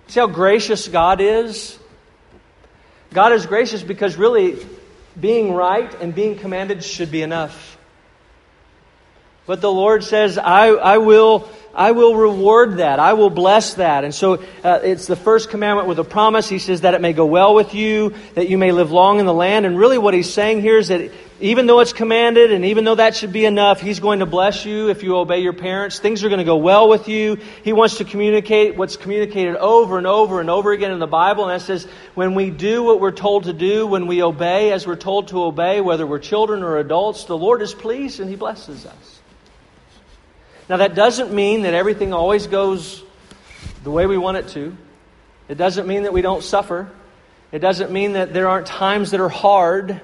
See 0.08 0.18
how 0.18 0.26
gracious 0.26 0.88
God 0.88 1.20
is? 1.20 1.78
God 3.12 3.32
is 3.32 3.46
gracious 3.46 3.82
because 3.82 4.16
really 4.16 4.58
being 5.18 5.52
right 5.52 5.92
and 6.00 6.14
being 6.14 6.36
commanded 6.36 6.82
should 6.82 7.10
be 7.10 7.22
enough. 7.22 7.78
But 9.46 9.60
the 9.60 9.70
Lord 9.70 10.02
says, 10.04 10.38
I, 10.38 10.68
I 10.68 10.98
will 10.98 11.48
I 11.74 11.92
will 11.92 12.14
reward 12.14 12.76
that. 12.78 12.98
I 12.98 13.14
will 13.14 13.30
bless 13.30 13.74
that. 13.74 14.04
And 14.04 14.14
so 14.14 14.42
uh, 14.62 14.80
it's 14.82 15.06
the 15.06 15.16
first 15.16 15.48
commandment 15.48 15.88
with 15.88 15.98
a 15.98 16.04
promise. 16.04 16.48
He 16.48 16.58
says 16.58 16.82
that 16.82 16.92
it 16.92 17.00
may 17.00 17.14
go 17.14 17.24
well 17.24 17.54
with 17.54 17.74
you, 17.74 18.14
that 18.34 18.48
you 18.50 18.58
may 18.58 18.72
live 18.72 18.92
long 18.92 19.20
in 19.20 19.26
the 19.26 19.32
land. 19.32 19.64
And 19.64 19.78
really 19.78 19.96
what 19.96 20.12
he's 20.12 20.32
saying 20.32 20.60
here 20.60 20.76
is 20.76 20.88
that 20.88 21.10
even 21.40 21.66
though 21.66 21.80
it's 21.80 21.94
commanded 21.94 22.52
and 22.52 22.66
even 22.66 22.84
though 22.84 22.94
that 22.96 23.16
should 23.16 23.32
be 23.32 23.46
enough, 23.46 23.80
he's 23.80 24.00
going 24.00 24.18
to 24.18 24.26
bless 24.26 24.66
you 24.66 24.90
if 24.90 25.02
you 25.02 25.16
obey 25.16 25.40
your 25.40 25.54
parents. 25.54 25.98
Things 25.98 26.22
are 26.22 26.28
going 26.28 26.38
to 26.38 26.44
go 26.44 26.58
well 26.58 26.90
with 26.90 27.08
you. 27.08 27.38
He 27.64 27.72
wants 27.72 27.96
to 27.96 28.04
communicate 28.04 28.76
what's 28.76 28.96
communicated 28.96 29.56
over 29.56 29.96
and 29.96 30.06
over 30.06 30.40
and 30.40 30.50
over 30.50 30.72
again 30.72 30.92
in 30.92 30.98
the 30.98 31.06
Bible. 31.06 31.48
And 31.48 31.58
that 31.58 31.64
says 31.64 31.88
when 32.14 32.34
we 32.34 32.50
do 32.50 32.82
what 32.82 33.00
we're 33.00 33.12
told 33.12 33.44
to 33.44 33.54
do, 33.54 33.86
when 33.86 34.06
we 34.06 34.22
obey 34.22 34.72
as 34.72 34.86
we're 34.86 34.94
told 34.94 35.28
to 35.28 35.42
obey, 35.42 35.80
whether 35.80 36.06
we're 36.06 36.18
children 36.18 36.62
or 36.62 36.76
adults, 36.76 37.24
the 37.24 37.36
Lord 37.36 37.62
is 37.62 37.72
pleased 37.72 38.20
and 38.20 38.28
he 38.28 38.36
blesses 38.36 38.84
us. 38.84 39.21
Now, 40.68 40.78
that 40.78 40.94
doesn't 40.94 41.32
mean 41.32 41.62
that 41.62 41.74
everything 41.74 42.12
always 42.12 42.46
goes 42.46 43.02
the 43.84 43.90
way 43.90 44.06
we 44.06 44.16
want 44.16 44.36
it 44.36 44.48
to. 44.48 44.76
It 45.48 45.56
doesn't 45.56 45.86
mean 45.86 46.04
that 46.04 46.12
we 46.12 46.22
don't 46.22 46.42
suffer. 46.42 46.90
It 47.50 47.58
doesn't 47.58 47.90
mean 47.90 48.14
that 48.14 48.32
there 48.32 48.48
aren't 48.48 48.66
times 48.66 49.10
that 49.10 49.20
are 49.20 49.28
hard. 49.28 50.00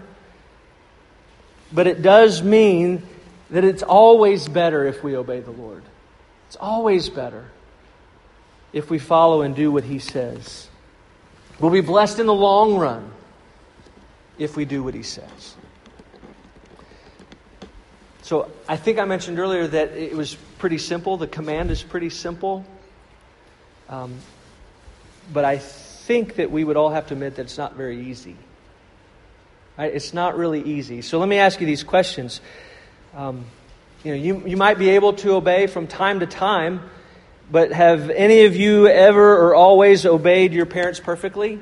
But 1.72 1.86
it 1.86 2.02
does 2.02 2.42
mean 2.42 3.02
that 3.50 3.64
it's 3.64 3.82
always 3.82 4.48
better 4.48 4.86
if 4.86 5.02
we 5.02 5.16
obey 5.16 5.40
the 5.40 5.50
Lord. 5.50 5.82
It's 6.48 6.56
always 6.56 7.08
better 7.08 7.46
if 8.72 8.90
we 8.90 8.98
follow 8.98 9.42
and 9.42 9.54
do 9.54 9.70
what 9.70 9.84
He 9.84 9.98
says. 9.98 10.68
We'll 11.58 11.70
be 11.70 11.80
blessed 11.80 12.18
in 12.18 12.26
the 12.26 12.34
long 12.34 12.76
run 12.76 13.12
if 14.38 14.56
we 14.56 14.64
do 14.64 14.82
what 14.82 14.94
He 14.94 15.02
says. 15.02 15.56
So 18.28 18.46
I 18.68 18.76
think 18.76 18.98
I 18.98 19.06
mentioned 19.06 19.38
earlier 19.38 19.66
that 19.66 19.92
it 19.92 20.14
was 20.14 20.34
pretty 20.58 20.76
simple. 20.76 21.16
The 21.16 21.26
command 21.26 21.70
is 21.70 21.82
pretty 21.82 22.10
simple. 22.10 22.62
Um, 23.88 24.16
but 25.32 25.46
I 25.46 25.56
think 25.56 26.34
that 26.34 26.50
we 26.50 26.62
would 26.62 26.76
all 26.76 26.90
have 26.90 27.06
to 27.06 27.14
admit 27.14 27.36
that 27.36 27.46
it's 27.46 27.56
not 27.56 27.74
very 27.74 28.10
easy. 28.10 28.36
Right? 29.78 29.94
It's 29.94 30.12
not 30.12 30.36
really 30.36 30.60
easy. 30.60 31.00
So 31.00 31.18
let 31.18 31.26
me 31.26 31.38
ask 31.38 31.58
you 31.58 31.66
these 31.66 31.82
questions. 31.82 32.42
Um, 33.16 33.46
you 34.04 34.10
know, 34.10 34.22
you, 34.22 34.46
you 34.46 34.58
might 34.58 34.78
be 34.78 34.90
able 34.90 35.14
to 35.14 35.32
obey 35.32 35.66
from 35.66 35.86
time 35.86 36.20
to 36.20 36.26
time, 36.26 36.82
but 37.50 37.72
have 37.72 38.10
any 38.10 38.44
of 38.44 38.54
you 38.54 38.88
ever 38.88 39.38
or 39.38 39.54
always 39.54 40.04
obeyed 40.04 40.52
your 40.52 40.66
parents 40.66 41.00
perfectly? 41.00 41.60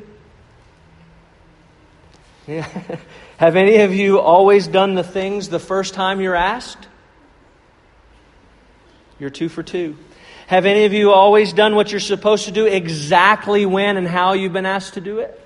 Have 3.39 3.57
any 3.57 3.79
of 3.79 3.93
you 3.93 4.21
always 4.21 4.69
done 4.69 4.95
the 4.95 5.03
things 5.03 5.49
the 5.49 5.59
first 5.59 5.95
time 5.95 6.21
you're 6.21 6.37
asked? 6.37 6.87
You're 9.19 9.31
two 9.31 9.49
for 9.49 9.63
two. 9.63 9.97
Have 10.47 10.65
any 10.65 10.85
of 10.85 10.93
you 10.93 11.11
always 11.11 11.53
done 11.53 11.75
what 11.75 11.91
you're 11.91 11.99
supposed 11.99 12.45
to 12.45 12.53
do 12.53 12.67
exactly 12.67 13.67
when 13.67 13.97
and 13.97 14.07
how 14.07 14.35
you've 14.35 14.53
been 14.53 14.67
asked 14.67 14.95
to 14.95 15.01
do 15.01 15.19
it? 15.19 15.41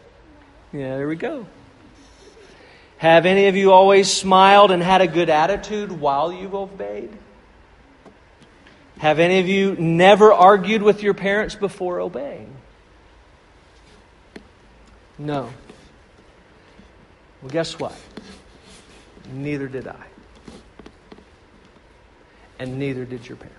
Yeah, 0.72 0.96
there 0.98 1.08
we 1.08 1.16
go. 1.16 1.46
Have 2.98 3.24
any 3.24 3.46
of 3.46 3.56
you 3.56 3.72
always 3.72 4.12
smiled 4.12 4.70
and 4.70 4.82
had 4.82 5.00
a 5.00 5.06
good 5.06 5.30
attitude 5.30 5.90
while 5.90 6.30
you've 6.30 6.54
obeyed? 6.54 7.10
Have 8.98 9.18
any 9.18 9.40
of 9.40 9.48
you 9.48 9.74
never 9.76 10.34
argued 10.34 10.82
with 10.82 11.02
your 11.02 11.14
parents 11.14 11.54
before 11.54 12.00
obeying? 12.00 12.54
No. 15.18 15.48
Well, 17.42 17.50
guess 17.50 17.78
what? 17.78 17.94
Neither 19.32 19.68
did 19.68 19.88
I. 19.88 20.04
And 22.58 22.78
neither 22.78 23.04
did 23.04 23.26
your 23.26 23.36
parents. 23.36 23.56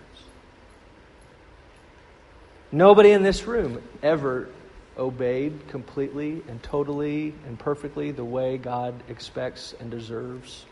Nobody 2.71 3.11
in 3.11 3.23
this 3.23 3.45
room 3.45 3.81
ever 4.03 4.49
obeyed 4.97 5.67
completely 5.67 6.43
and 6.47 6.61
totally 6.61 7.33
and 7.47 7.57
perfectly 7.57 8.11
the 8.11 8.23
way 8.23 8.57
God 8.57 8.93
expects 9.09 9.73
and 9.79 9.89
deserves. 9.89 10.65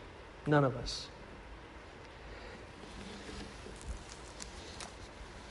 None 0.46 0.64
of 0.64 0.78
us. 0.78 1.08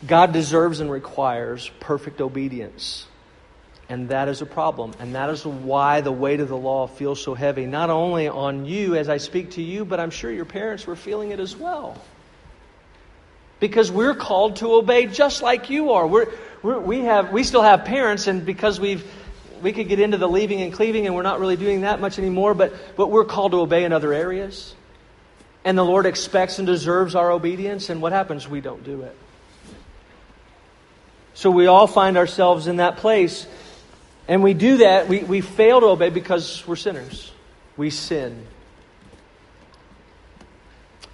God 0.07 0.33
deserves 0.33 0.79
and 0.79 0.91
requires 0.91 1.71
perfect 1.81 2.21
obedience 2.21 3.07
And 3.89 4.11
that 4.11 4.29
is 4.29 4.43
a 4.43 4.47
problem. 4.47 4.93
And 4.99 5.15
that 5.15 5.31
is 5.31 5.47
why 5.47 6.03
the 6.03 6.13
weight 6.13 6.41
of 6.41 6.49
the 6.49 6.57
law 6.57 6.87
feels 6.87 7.23
so 7.23 7.35
heavy, 7.35 7.65
not 7.65 7.89
only 7.89 8.29
on 8.29 8.67
you 8.67 8.95
as 8.95 9.09
I 9.09 9.17
speak 9.17 9.53
to 9.53 9.63
you, 9.63 9.85
but 9.85 9.99
I'm 9.99 10.11
sure 10.11 10.31
your 10.31 10.45
parents 10.45 10.87
were 10.87 10.97
feeling 10.97 11.31
it 11.31 11.41
as 11.41 11.57
well. 11.57 12.01
Because 13.61 13.91
we're 13.91 14.15
called 14.15 14.57
to 14.57 14.75
obey 14.75 15.07
just 15.07 15.43
like 15.43 15.71
you 15.71 15.93
are. 15.93 16.07
We're, 16.07 16.27
we're, 16.63 16.79
we, 16.79 17.01
have, 17.01 17.33
we 17.33 17.43
still 17.45 17.63
have 17.63 17.87
parents, 17.87 18.27
and 18.27 18.45
because 18.45 18.79
we've 18.79 19.11
we 19.63 19.73
could 19.73 19.89
get 19.89 20.01
into 20.01 20.17
the 20.17 20.29
leaving 20.29 20.61
and 20.63 20.73
cleaving, 20.73 21.07
and 21.07 21.15
we're 21.15 21.23
not 21.23 21.41
really 21.41 21.57
doing 21.57 21.83
that 21.83 22.01
much 22.01 22.19
anymore, 22.19 22.55
but, 22.55 22.73
but 22.97 23.11
we're 23.11 23.25
called 23.25 23.53
to 23.53 23.61
obey 23.61 23.85
in 23.85 23.93
other 23.93 24.13
areas. 24.13 24.75
And 25.65 25.77
the 25.77 25.85
Lord 25.85 26.07
expects 26.07 26.59
and 26.59 26.67
deserves 26.67 27.15
our 27.15 27.31
obedience, 27.31 27.91
and 27.91 28.01
what 28.01 28.13
happens? 28.13 28.49
We 28.49 28.61
don't 28.61 28.85
do 28.85 29.03
it. 29.03 29.17
So 31.35 31.51
we 31.51 31.67
all 31.67 31.87
find 31.87 32.17
ourselves 32.17 32.67
in 32.67 32.77
that 32.77 32.97
place 32.99 33.47
and 34.29 34.43
we 34.43 34.53
do 34.53 34.79
that, 34.79 35.09
we, 35.09 35.21
we 35.21 35.41
fail 35.41 35.81
to 35.81 35.87
obey 35.87 36.11
because 36.11 36.65
we're 36.67 36.77
sinners. 36.77 37.33
We 37.79 37.89
sin. 37.89 38.47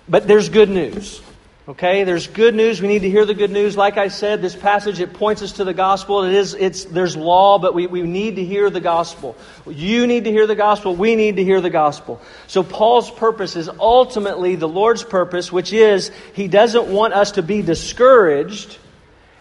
But 0.09 0.27
there's 0.27 0.49
good 0.49 0.69
news. 0.69 1.23
Okay, 1.67 2.05
there's 2.05 2.27
good 2.27 2.55
news. 2.55 2.83
We 2.83 2.89
need 2.89 3.03
to 3.03 3.09
hear 3.09 3.25
the 3.25 3.33
good 3.33 3.51
news. 3.51 3.75
Like 3.75 3.97
I 3.97 4.09
said, 4.09 4.43
this 4.43 4.55
passage 4.55 5.01
it 5.01 5.15
points 5.15 5.41
us 5.41 5.53
to 5.53 5.65
the 5.65 5.73
gospel. 5.73 6.25
It 6.25 6.35
is 6.35 6.53
it's 6.53 6.85
there's 6.85 7.17
law, 7.17 7.59
but 7.59 7.73
we, 7.73 7.87
we 7.87 8.03
need 8.03 8.37
to 8.37 8.45
hear 8.45 8.69
the 8.69 8.83
gospel. 8.83 9.35
You 9.67 10.07
need 10.07 10.25
to 10.25 10.31
hear 10.31 10.47
the 10.47 10.57
gospel. 10.57 10.95
We 10.95 11.17
need 11.17 11.37
to 11.37 11.45
hear 11.45 11.63
the 11.63 11.71
gospel. 11.71 12.21
So 12.49 12.63
Paul's 12.63 13.11
purpose 13.11 13.57
is 13.57 13.71
ultimately 13.81 14.57
the 14.57 14.69
Lord's 14.69 15.05
purpose, 15.05 15.51
which 15.51 15.73
is 15.73 16.11
he 16.35 16.49
doesn't 16.49 16.89
want 16.89 17.15
us 17.15 17.33
to 17.33 17.43
be 17.43 17.63
discouraged 17.63 18.77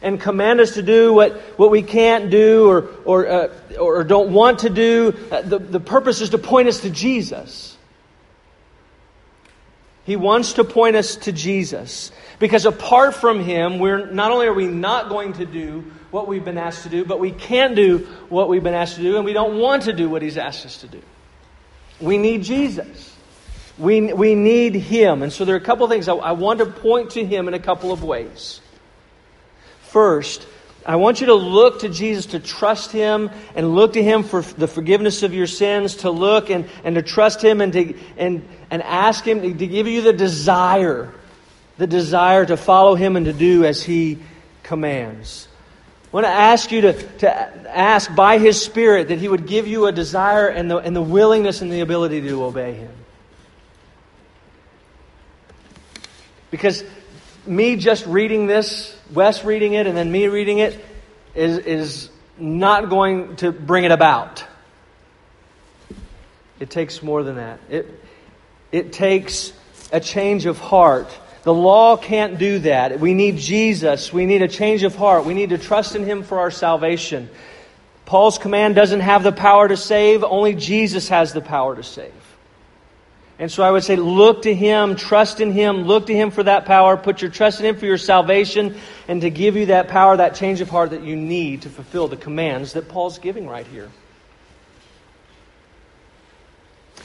and 0.04 0.20
command 0.20 0.60
us 0.60 0.76
to 0.76 0.84
do 0.84 1.14
what, 1.14 1.32
what 1.58 1.72
we 1.72 1.82
can't 1.82 2.30
do 2.30 2.68
or, 2.70 2.90
or, 3.06 3.28
uh, 3.28 3.48
or 3.80 4.04
don't 4.04 4.34
want 4.34 4.60
to 4.60 4.70
do. 4.70 5.18
Uh, 5.32 5.42
the, 5.42 5.58
the 5.58 5.80
purpose 5.80 6.22
is 6.22 6.32
to 6.32 6.38
point 6.38 6.68
us 6.68 6.82
to 6.82 6.90
Jesus. 6.90 7.76
He 10.06 10.18
wants 10.18 10.54
to 10.54 10.66
point 10.66 10.98
us 10.98 11.16
to 11.16 11.32
Jesus. 11.32 12.12
Because 12.38 12.66
apart 12.66 13.16
from 13.16 13.40
Him, 13.40 13.80
we're, 13.80 14.06
not 14.06 14.32
only 14.32 14.48
are 14.48 14.54
we 14.54 14.68
not 14.68 15.08
going 15.08 15.34
to 15.34 15.46
do 15.46 15.90
what 16.12 16.28
we've 16.28 16.44
been 16.44 16.58
asked 16.58 16.84
to 16.84 16.90
do, 16.90 17.06
but 17.06 17.20
we 17.20 17.32
can't 17.32 17.74
do 17.74 18.00
what 18.28 18.50
we've 18.50 18.62
been 18.62 18.74
asked 18.74 18.98
to 18.98 19.02
do, 19.02 19.16
and 19.16 19.26
we 19.26 19.34
don't 19.34 19.58
want 19.58 19.84
to 19.84 19.94
do 19.94 20.10
what 20.10 20.22
He's 20.22 20.38
asked 20.38 20.66
us 20.66 20.82
to 20.82 20.88
do. 20.88 21.02
We 22.02 22.18
need 22.18 22.44
Jesus. 22.44 23.16
We, 23.78 24.12
we 24.12 24.36
need 24.36 24.76
Him. 24.76 25.24
And 25.24 25.32
so 25.32 25.46
there 25.46 25.56
are 25.56 25.60
a 25.60 25.62
couple 25.62 25.86
of 25.86 25.90
things 25.90 26.10
I, 26.10 26.16
I 26.16 26.34
want 26.34 26.60
to 26.60 26.66
point 26.66 27.12
to 27.12 27.26
Him 27.26 27.48
in 27.48 27.54
a 27.54 27.60
couple 27.60 27.94
of 27.94 28.04
ways. 28.04 28.60
First, 29.94 30.48
I 30.88 30.96
want 30.96 31.22
you 31.22 31.28
to 31.28 31.36
look 31.36 31.82
to 31.82 31.90
Jesus, 31.90 32.26
to 32.28 32.40
trust 32.40 32.92
Him, 32.92 33.30
and 33.54 33.76
look 33.76 33.94
to 33.94 34.02
Him 34.02 34.24
for 34.24 34.42
the 34.42 34.68
forgiveness 34.68 35.22
of 35.22 35.36
your 35.36 35.46
sins, 35.46 35.98
to 35.98 36.10
look 36.10 36.50
and, 36.50 36.68
and 36.84 36.96
to 36.96 37.04
trust 37.04 37.44
Him 37.44 37.62
and, 37.62 37.72
to, 37.74 37.94
and, 38.18 38.44
and 38.72 38.82
ask 38.82 39.24
Him 39.24 39.44
to, 39.44 39.54
to 39.54 39.68
give 39.68 39.86
you 39.86 40.02
the 40.02 40.12
desire, 40.12 41.14
the 41.78 41.86
desire 41.86 42.44
to 42.44 42.58
follow 42.58 42.96
Him 42.96 43.16
and 43.16 43.28
to 43.28 43.34
do 43.34 43.66
as 43.66 43.84
He 43.84 44.18
commands. 44.64 45.48
I 46.06 46.10
want 46.12 46.26
to 46.26 46.32
ask 46.32 46.72
you 46.72 46.82
to, 46.82 46.94
to 47.20 47.32
ask 47.78 48.16
by 48.16 48.40
His 48.40 48.60
Spirit 48.60 49.10
that 49.10 49.20
He 49.20 49.28
would 49.28 49.46
give 49.46 49.68
you 49.68 49.86
a 49.86 49.92
desire 49.92 50.48
and 50.48 50.72
the, 50.72 50.78
and 50.78 50.96
the 50.96 51.04
willingness 51.04 51.62
and 51.62 51.72
the 51.72 51.82
ability 51.82 52.20
to 52.22 52.44
obey 52.44 52.74
Him. 52.74 52.94
Because 56.50 56.84
me 57.46 57.76
just 57.76 58.06
reading 58.08 58.48
this, 58.48 58.98
Wes 59.14 59.44
reading 59.44 59.74
it, 59.74 59.88
and 59.88 59.96
then 59.96 60.12
me 60.12 60.28
reading 60.28 60.60
it 60.60 60.84
is, 61.36 61.58
is 61.60 62.10
not 62.38 62.90
going 62.90 63.36
to 63.38 63.52
bring 63.52 63.84
it 63.84 63.92
about. 63.92 64.44
It 66.60 66.70
takes 66.70 67.04
more 67.04 67.24
than 67.24 67.36
that. 67.36 67.60
It, 67.70 68.00
it 68.72 68.94
takes 68.94 69.54
a 69.92 70.00
change 70.00 70.46
of 70.46 70.58
heart. 70.58 71.08
The 71.44 71.54
law 71.54 71.98
can't 71.98 72.40
do 72.40 72.60
that. 72.60 73.00
We 73.00 73.14
need 73.14 73.38
Jesus. 73.38 74.12
We 74.14 74.26
need 74.26 74.42
a 74.42 74.48
change 74.48 74.84
of 74.84 74.96
heart. 74.96 75.26
We 75.26 75.34
need 75.34 75.50
to 75.50 75.58
trust 75.58 75.96
in 75.96 76.06
Him 76.06 76.24
for 76.24 76.40
our 76.40 76.52
salvation. 76.52 77.30
Paul's 78.06 78.38
command 78.38 78.76
doesn't 78.76 79.02
have 79.02 79.24
the 79.24 79.32
power 79.32 79.68
to 79.68 79.78
save, 79.78 80.24
only 80.24 80.56
Jesus 80.56 81.10
has 81.10 81.34
the 81.34 81.42
power 81.42 81.76
to 81.76 81.84
save. 81.84 82.12
And 83.44 83.52
so 83.52 83.62
I 83.62 83.72
would 83.72 83.84
say, 83.84 83.98
look 83.98 84.44
to 84.44 84.56
Him, 84.56 84.96
trust 84.96 85.42
in 85.42 85.52
Him, 85.52 85.84
look 85.84 86.06
to 86.06 86.16
Him 86.16 86.32
for 86.32 86.44
that 86.44 86.64
power, 86.64 86.96
put 86.96 87.22
your 87.22 87.30
trust 87.30 87.60
in 87.60 87.66
Him 87.66 87.76
for 87.76 87.86
your 87.86 87.98
salvation, 87.98 88.78
and 89.10 89.20
to 89.20 89.30
give 89.30 89.58
you 89.58 89.66
that 89.66 89.90
power, 89.90 90.16
that 90.16 90.36
change 90.36 90.62
of 90.62 90.70
heart 90.70 90.92
that 90.92 91.04
you 91.04 91.18
need 91.18 91.64
to 91.64 91.70
fulfill 91.70 92.08
the 92.08 92.16
commands 92.16 92.72
that 92.72 92.88
Paul's 92.88 93.20
giving 93.20 93.46
right 93.46 93.68
here. 93.68 93.92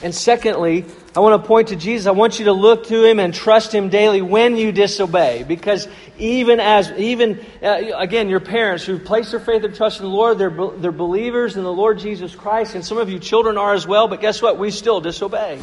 And 0.01 0.15
secondly, 0.15 0.85
I 1.13 1.19
want 1.19 1.43
to 1.43 1.45
point 1.45 1.67
to 1.69 1.75
Jesus. 1.75 2.07
I 2.07 2.11
want 2.11 2.39
you 2.39 2.45
to 2.45 2.53
look 2.53 2.87
to 2.87 3.03
Him 3.03 3.19
and 3.19 3.33
trust 3.33 3.75
Him 3.75 3.89
daily 3.89 4.21
when 4.21 4.55
you 4.55 4.71
disobey. 4.71 5.43
Because 5.43 5.89
even 6.17 6.61
as, 6.61 6.89
even, 6.91 7.45
uh, 7.61 7.81
again, 7.97 8.29
your 8.29 8.39
parents 8.39 8.85
who 8.85 8.97
place 8.97 9.31
their 9.31 9.41
faith 9.41 9.65
and 9.65 9.75
trust 9.75 9.99
in 9.99 10.05
the 10.05 10.09
Lord, 10.09 10.37
they're, 10.37 10.55
they're 10.77 10.93
believers 10.93 11.57
in 11.57 11.63
the 11.63 11.73
Lord 11.73 11.99
Jesus 11.99 12.33
Christ. 12.33 12.75
And 12.75 12.85
some 12.85 12.97
of 12.97 13.09
you 13.09 13.19
children 13.19 13.57
are 13.57 13.73
as 13.73 13.85
well, 13.85 14.07
but 14.07 14.21
guess 14.21 14.41
what? 14.41 14.57
We 14.57 14.71
still 14.71 15.01
disobey 15.01 15.59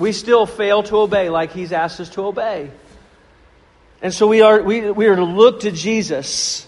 we 0.00 0.12
still 0.12 0.46
fail 0.46 0.82
to 0.84 0.96
obey 0.96 1.28
like 1.28 1.52
He's 1.52 1.72
asked 1.72 2.00
us 2.00 2.08
to 2.10 2.24
obey. 2.24 2.70
And 4.02 4.12
so 4.12 4.26
we 4.26 4.40
are, 4.40 4.62
we, 4.62 4.90
we 4.90 5.06
are 5.06 5.16
to 5.16 5.24
look 5.24 5.60
to 5.60 5.70
Jesus. 5.70 6.66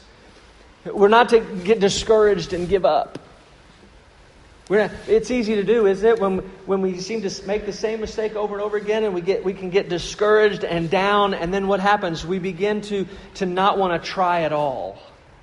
We're 0.84 1.08
not 1.08 1.30
to 1.30 1.40
get 1.40 1.80
discouraged 1.80 2.52
and 2.52 2.68
give 2.68 2.84
up. 2.84 3.18
Not, 4.68 4.90
it's 5.08 5.30
easy 5.30 5.56
to 5.56 5.64
do, 5.64 5.86
isn't 5.86 6.06
it? 6.06 6.20
When, 6.20 6.38
when 6.66 6.82
we 6.82 6.98
seem 7.00 7.22
to 7.22 7.46
make 7.46 7.66
the 7.66 7.72
same 7.72 8.00
mistake 8.00 8.36
over 8.36 8.54
and 8.54 8.62
over 8.62 8.76
again 8.76 9.04
and 9.04 9.14
we, 9.14 9.20
get, 9.20 9.44
we 9.44 9.54
can 9.54 9.70
get 9.70 9.88
discouraged 9.88 10.64
and 10.64 10.88
down, 10.88 11.34
and 11.34 11.52
then 11.52 11.66
what 11.66 11.80
happens? 11.80 12.24
We 12.24 12.38
begin 12.38 12.80
to, 12.82 13.06
to 13.34 13.46
not 13.46 13.76
want 13.78 14.00
to 14.00 14.08
try 14.08 14.42
at 14.42 14.52
all 14.52 14.98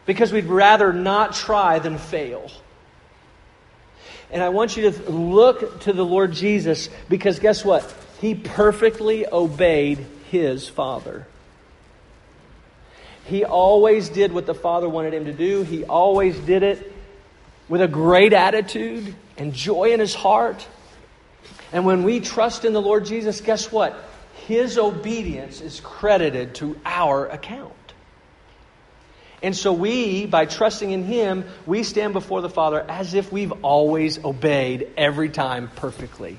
because 0.06 0.32
we'd 0.32 0.46
rather 0.46 0.94
not 0.94 1.34
try 1.34 1.80
than 1.80 1.98
fail. 1.98 2.50
And 4.32 4.44
I 4.44 4.50
want 4.50 4.78
you 4.78 4.92
to 4.92 5.12
look 5.12 5.82
to 5.82 5.94
the 5.94 6.06
Lord 6.06 6.34
Jesus 6.34 6.90
because 7.08 7.40
guess 7.40 7.66
what? 7.66 7.94
He 8.22 8.36
perfectly 8.36 9.26
obeyed 9.32 10.06
his 10.30 10.68
Father. 10.68 11.26
He 13.26 13.46
always 13.46 14.10
did 14.10 14.32
what 14.32 14.46
the 14.46 14.54
Father 14.54 14.90
wanted 14.90 15.14
him 15.14 15.26
to 15.26 15.34
do. 15.34 15.64
He 15.64 15.84
always 15.84 16.38
did 16.40 16.64
it 16.64 16.94
with 17.68 17.82
a 17.82 17.88
great 17.88 18.34
attitude 18.34 19.16
and 19.38 19.54
joy 19.54 19.94
in 19.94 20.00
his 20.00 20.16
heart. 20.16 20.68
And 21.72 21.86
when 21.86 22.04
we 22.04 22.20
trust 22.20 22.66
in 22.66 22.74
the 22.74 22.82
Lord 22.82 23.06
Jesus, 23.06 23.42
guess 23.42 23.72
what? 23.72 23.96
His 24.48 24.78
obedience 24.78 25.62
is 25.62 25.80
credited 25.80 26.56
to 26.56 26.80
our 26.86 27.28
account. 27.28 27.74
And 29.42 29.56
so 29.56 29.72
we, 29.72 30.26
by 30.26 30.46
trusting 30.46 30.92
in 30.92 31.04
Him, 31.04 31.46
we 31.66 31.84
stand 31.84 32.14
before 32.14 32.42
the 32.42 32.50
Father 32.50 32.86
as 32.90 33.14
if 33.14 33.32
we've 33.32 33.54
always 33.64 34.24
obeyed 34.24 34.90
every 34.98 35.30
time 35.30 35.70
perfectly. 35.76 36.38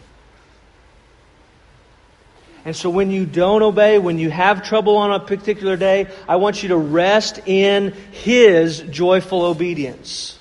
And 2.64 2.76
so 2.76 2.90
when 2.90 3.10
you 3.10 3.24
don't 3.24 3.62
obey, 3.62 3.98
when 3.98 4.18
you 4.18 4.30
have 4.30 4.62
trouble 4.62 4.96
on 4.96 5.12
a 5.12 5.20
particular 5.20 5.78
day, 5.78 6.08
I 6.28 6.36
want 6.36 6.62
you 6.62 6.70
to 6.70 6.76
rest 6.76 7.40
in 7.46 7.92
His 8.12 8.80
joyful 8.80 9.46
obedience. 9.46 10.38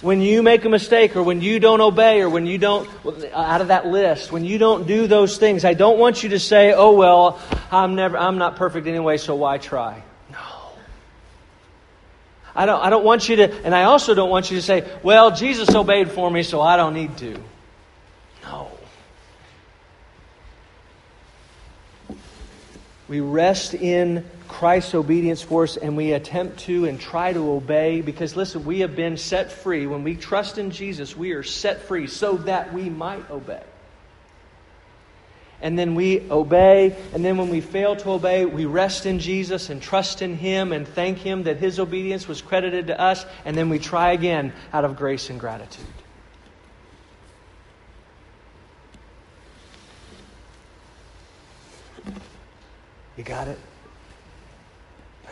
When 0.00 0.22
you 0.22 0.42
make 0.42 0.64
a 0.64 0.68
mistake 0.70 1.16
or 1.16 1.22
when 1.22 1.42
you 1.42 1.58
don't 1.58 1.80
obey 1.82 2.22
or 2.22 2.30
when 2.30 2.46
you 2.46 2.56
don't, 2.56 2.88
out 3.34 3.60
of 3.60 3.68
that 3.68 3.86
list, 3.86 4.32
when 4.32 4.44
you 4.44 4.56
don't 4.56 4.86
do 4.86 5.06
those 5.06 5.36
things, 5.36 5.66
I 5.66 5.74
don't 5.74 5.98
want 5.98 6.22
you 6.22 6.30
to 6.30 6.38
say, 6.38 6.72
oh, 6.72 6.92
well, 6.92 7.40
I'm, 7.70 7.94
never, 7.94 8.16
I'm 8.16 8.38
not 8.38 8.56
perfect 8.56 8.86
anyway, 8.86 9.18
so 9.18 9.34
why 9.34 9.58
try? 9.58 10.02
I 12.56 12.66
don't, 12.66 12.82
I 12.82 12.90
don't 12.90 13.04
want 13.04 13.28
you 13.28 13.36
to, 13.36 13.64
and 13.64 13.74
I 13.74 13.84
also 13.84 14.14
don't 14.14 14.30
want 14.30 14.50
you 14.50 14.56
to 14.56 14.62
say, 14.62 14.84
well, 15.02 15.30
Jesus 15.30 15.74
obeyed 15.74 16.10
for 16.10 16.30
me, 16.30 16.42
so 16.42 16.60
I 16.60 16.76
don't 16.76 16.94
need 16.94 17.16
to. 17.18 17.38
No. 18.42 18.70
We 23.08 23.20
rest 23.20 23.74
in 23.74 24.24
Christ's 24.48 24.94
obedience 24.94 25.42
for 25.42 25.64
us 25.64 25.76
and 25.76 25.96
we 25.96 26.12
attempt 26.12 26.60
to 26.60 26.86
and 26.86 26.98
try 26.98 27.32
to 27.32 27.50
obey 27.52 28.00
because, 28.00 28.36
listen, 28.36 28.64
we 28.64 28.80
have 28.80 28.96
been 28.96 29.16
set 29.16 29.52
free. 29.52 29.86
When 29.86 30.02
we 30.02 30.16
trust 30.16 30.58
in 30.58 30.70
Jesus, 30.70 31.16
we 31.16 31.32
are 31.32 31.42
set 31.42 31.82
free 31.82 32.06
so 32.06 32.36
that 32.38 32.72
we 32.72 32.88
might 32.88 33.28
obey 33.30 33.62
and 35.60 35.78
then 35.78 35.94
we 35.94 36.28
obey. 36.30 36.96
And 37.14 37.24
then 37.24 37.36
when 37.36 37.48
we 37.48 37.60
fail 37.60 37.96
to 37.96 38.10
obey, 38.10 38.44
we 38.44 38.64
rest 38.66 39.06
in 39.06 39.18
Jesus 39.18 39.70
and 39.70 39.80
trust 39.80 40.22
in 40.22 40.36
Him 40.36 40.72
and 40.72 40.86
thank 40.86 41.18
Him 41.18 41.44
that 41.44 41.56
His 41.56 41.78
obedience 41.78 42.28
was 42.28 42.42
credited 42.42 42.88
to 42.88 43.00
us. 43.00 43.24
And 43.44 43.56
then 43.56 43.68
we 43.68 43.78
try 43.78 44.12
again 44.12 44.52
out 44.72 44.84
of 44.84 44.96
grace 44.96 45.30
and 45.30 45.40
gratitude. 45.40 45.86
You 53.16 53.24
got 53.24 53.48
it? 53.48 53.58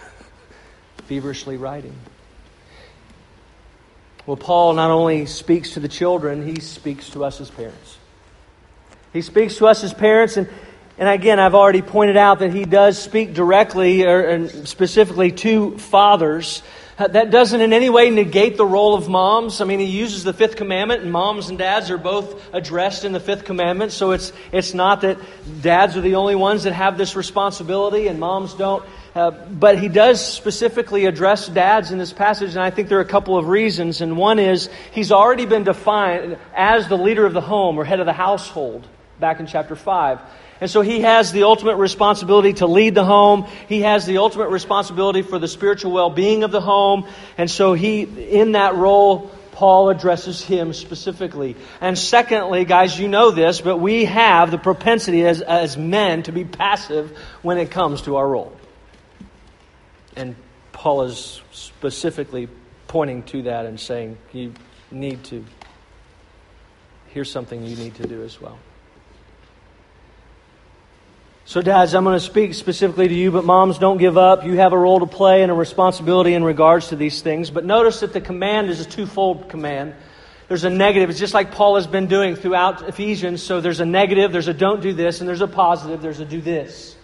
Feverishly 1.04 1.58
writing. 1.58 1.94
Well, 4.26 4.38
Paul 4.38 4.72
not 4.72 4.90
only 4.90 5.26
speaks 5.26 5.72
to 5.72 5.80
the 5.80 5.88
children, 5.88 6.46
he 6.46 6.60
speaks 6.60 7.10
to 7.10 7.26
us 7.26 7.42
as 7.42 7.50
parents. 7.50 7.98
He 9.14 9.22
speaks 9.22 9.58
to 9.58 9.68
us 9.68 9.84
as 9.84 9.94
parents, 9.94 10.36
and, 10.36 10.48
and 10.98 11.08
again, 11.08 11.38
I've 11.38 11.54
already 11.54 11.82
pointed 11.82 12.16
out 12.16 12.40
that 12.40 12.52
he 12.52 12.64
does 12.64 13.00
speak 13.00 13.32
directly 13.32 14.02
or, 14.02 14.28
and 14.28 14.66
specifically 14.66 15.30
to 15.30 15.78
fathers. 15.78 16.64
Uh, 16.98 17.06
that 17.06 17.30
doesn't 17.30 17.60
in 17.60 17.72
any 17.72 17.88
way 17.88 18.10
negate 18.10 18.56
the 18.56 18.66
role 18.66 18.96
of 18.96 19.08
moms. 19.08 19.60
I 19.60 19.66
mean, 19.66 19.78
he 19.78 19.86
uses 19.86 20.24
the 20.24 20.32
fifth 20.32 20.56
commandment, 20.56 21.02
and 21.02 21.12
moms 21.12 21.48
and 21.48 21.56
dads 21.56 21.92
are 21.92 21.96
both 21.96 22.52
addressed 22.52 23.04
in 23.04 23.12
the 23.12 23.20
fifth 23.20 23.44
commandment. 23.44 23.92
So 23.92 24.10
it's, 24.10 24.32
it's 24.50 24.74
not 24.74 25.02
that 25.02 25.18
dads 25.62 25.96
are 25.96 26.00
the 26.00 26.16
only 26.16 26.34
ones 26.34 26.64
that 26.64 26.72
have 26.72 26.98
this 26.98 27.14
responsibility 27.14 28.08
and 28.08 28.18
moms 28.18 28.54
don't. 28.54 28.84
Uh, 29.14 29.30
but 29.30 29.78
he 29.78 29.86
does 29.86 30.26
specifically 30.26 31.06
address 31.06 31.46
dads 31.46 31.92
in 31.92 31.98
this 31.98 32.12
passage, 32.12 32.50
and 32.50 32.60
I 32.60 32.70
think 32.70 32.88
there 32.88 32.98
are 32.98 33.02
a 33.02 33.04
couple 33.04 33.38
of 33.38 33.46
reasons. 33.46 34.00
And 34.00 34.16
one 34.16 34.40
is 34.40 34.68
he's 34.90 35.12
already 35.12 35.46
been 35.46 35.62
defined 35.62 36.36
as 36.52 36.88
the 36.88 36.98
leader 36.98 37.24
of 37.24 37.32
the 37.32 37.40
home 37.40 37.78
or 37.78 37.84
head 37.84 38.00
of 38.00 38.06
the 38.06 38.12
household 38.12 38.88
back 39.20 39.40
in 39.40 39.46
chapter 39.46 39.76
5. 39.76 40.20
And 40.60 40.70
so 40.70 40.80
he 40.80 41.00
has 41.00 41.32
the 41.32 41.42
ultimate 41.42 41.76
responsibility 41.76 42.54
to 42.54 42.66
lead 42.66 42.94
the 42.94 43.04
home. 43.04 43.46
He 43.68 43.82
has 43.82 44.06
the 44.06 44.18
ultimate 44.18 44.48
responsibility 44.48 45.22
for 45.22 45.38
the 45.38 45.48
spiritual 45.48 45.92
well 45.92 46.10
being 46.10 46.42
of 46.42 46.50
the 46.50 46.60
home. 46.60 47.06
And 47.36 47.50
so 47.50 47.74
he, 47.74 48.02
in 48.02 48.52
that 48.52 48.74
role, 48.74 49.30
Paul 49.52 49.88
addresses 49.88 50.42
him 50.42 50.72
specifically. 50.72 51.56
And 51.80 51.98
secondly, 51.98 52.64
guys, 52.64 52.98
you 52.98 53.08
know 53.08 53.30
this, 53.30 53.60
but 53.60 53.78
we 53.78 54.04
have 54.04 54.50
the 54.50 54.58
propensity 54.58 55.24
as, 55.26 55.42
as 55.42 55.76
men 55.76 56.22
to 56.24 56.32
be 56.32 56.44
passive 56.44 57.16
when 57.42 57.58
it 57.58 57.70
comes 57.70 58.02
to 58.02 58.16
our 58.16 58.28
role. 58.28 58.56
And 60.16 60.34
Paul 60.72 61.02
is 61.02 61.40
specifically 61.52 62.48
pointing 62.88 63.22
to 63.24 63.42
that 63.42 63.66
and 63.66 63.78
saying, 63.78 64.18
you 64.32 64.54
need 64.90 65.22
to, 65.24 65.44
here's 67.08 67.30
something 67.30 67.64
you 67.64 67.76
need 67.76 67.94
to 67.96 68.06
do 68.06 68.22
as 68.22 68.40
well. 68.40 68.58
So, 71.46 71.60
dads, 71.60 71.94
I'm 71.94 72.04
going 72.04 72.16
to 72.16 72.24
speak 72.24 72.54
specifically 72.54 73.06
to 73.06 73.14
you, 73.14 73.30
but 73.30 73.44
moms, 73.44 73.76
don't 73.76 73.98
give 73.98 74.16
up. 74.16 74.46
You 74.46 74.56
have 74.56 74.72
a 74.72 74.78
role 74.78 75.00
to 75.00 75.06
play 75.06 75.42
and 75.42 75.52
a 75.52 75.54
responsibility 75.54 76.32
in 76.32 76.42
regards 76.42 76.88
to 76.88 76.96
these 76.96 77.20
things. 77.20 77.50
But 77.50 77.66
notice 77.66 78.00
that 78.00 78.14
the 78.14 78.20
command 78.22 78.70
is 78.70 78.80
a 78.80 78.86
twofold 78.86 79.50
command. 79.50 79.94
There's 80.48 80.64
a 80.64 80.70
negative. 80.70 81.10
It's 81.10 81.18
just 81.18 81.34
like 81.34 81.52
Paul 81.52 81.74
has 81.74 81.86
been 81.86 82.06
doing 82.06 82.34
throughout 82.34 82.88
Ephesians. 82.88 83.42
So, 83.42 83.60
there's 83.60 83.80
a 83.80 83.84
negative, 83.84 84.32
there's 84.32 84.48
a 84.48 84.54
don't 84.54 84.80
do 84.80 84.94
this, 84.94 85.20
and 85.20 85.28
there's 85.28 85.42
a 85.42 85.46
positive, 85.46 86.00
there's 86.00 86.18
a 86.18 86.24
do 86.24 86.40
this. 86.40 86.96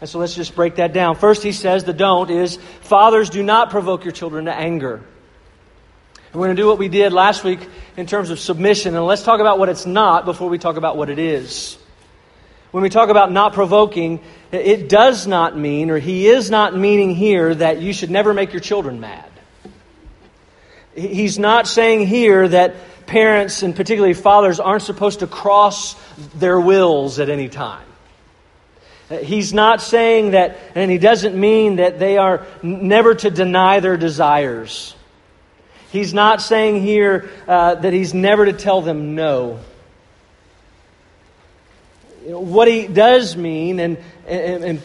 And 0.00 0.08
so, 0.08 0.20
let's 0.20 0.36
just 0.36 0.54
break 0.54 0.76
that 0.76 0.92
down. 0.92 1.16
First, 1.16 1.42
he 1.42 1.50
says 1.50 1.82
the 1.82 1.92
don't 1.92 2.30
is 2.30 2.58
fathers, 2.82 3.28
do 3.28 3.42
not 3.42 3.70
provoke 3.70 4.04
your 4.04 4.12
children 4.12 4.44
to 4.44 4.54
anger. 4.54 4.94
And 4.94 6.40
we're 6.40 6.46
going 6.46 6.56
to 6.56 6.62
do 6.62 6.68
what 6.68 6.78
we 6.78 6.88
did 6.88 7.12
last 7.12 7.42
week 7.42 7.68
in 7.96 8.06
terms 8.06 8.30
of 8.30 8.38
submission. 8.38 8.94
And 8.94 9.04
let's 9.04 9.24
talk 9.24 9.40
about 9.40 9.58
what 9.58 9.68
it's 9.68 9.84
not 9.84 10.26
before 10.26 10.48
we 10.48 10.58
talk 10.58 10.76
about 10.76 10.96
what 10.96 11.10
it 11.10 11.18
is 11.18 11.76
when 12.74 12.82
we 12.82 12.88
talk 12.88 13.08
about 13.08 13.30
not 13.30 13.52
provoking, 13.52 14.18
it 14.50 14.88
does 14.88 15.28
not 15.28 15.56
mean, 15.56 15.90
or 15.90 15.98
he 16.00 16.26
is 16.26 16.50
not 16.50 16.76
meaning 16.76 17.14
here, 17.14 17.54
that 17.54 17.80
you 17.80 17.92
should 17.92 18.10
never 18.10 18.34
make 18.34 18.52
your 18.52 18.58
children 18.58 18.98
mad. 18.98 19.30
He's 20.92 21.38
not 21.38 21.68
saying 21.68 22.08
here 22.08 22.48
that 22.48 22.74
parents, 23.06 23.62
and 23.62 23.76
particularly 23.76 24.12
fathers, 24.12 24.58
aren't 24.58 24.82
supposed 24.82 25.20
to 25.20 25.28
cross 25.28 25.94
their 26.34 26.58
wills 26.58 27.20
at 27.20 27.30
any 27.30 27.48
time. 27.48 27.86
He's 29.22 29.54
not 29.54 29.80
saying 29.80 30.32
that, 30.32 30.58
and 30.74 30.90
he 30.90 30.98
doesn't 30.98 31.38
mean 31.38 31.76
that 31.76 32.00
they 32.00 32.18
are 32.18 32.44
never 32.60 33.14
to 33.14 33.30
deny 33.30 33.78
their 33.78 33.96
desires. 33.96 34.96
He's 35.92 36.12
not 36.12 36.42
saying 36.42 36.82
here 36.82 37.30
uh, 37.46 37.76
that 37.76 37.92
he's 37.92 38.14
never 38.14 38.46
to 38.46 38.52
tell 38.52 38.82
them 38.82 39.14
no 39.14 39.60
what 42.24 42.68
he 42.68 42.86
does 42.86 43.36
mean, 43.36 43.80
and, 43.80 43.98
and, 44.26 44.64
and, 44.64 44.82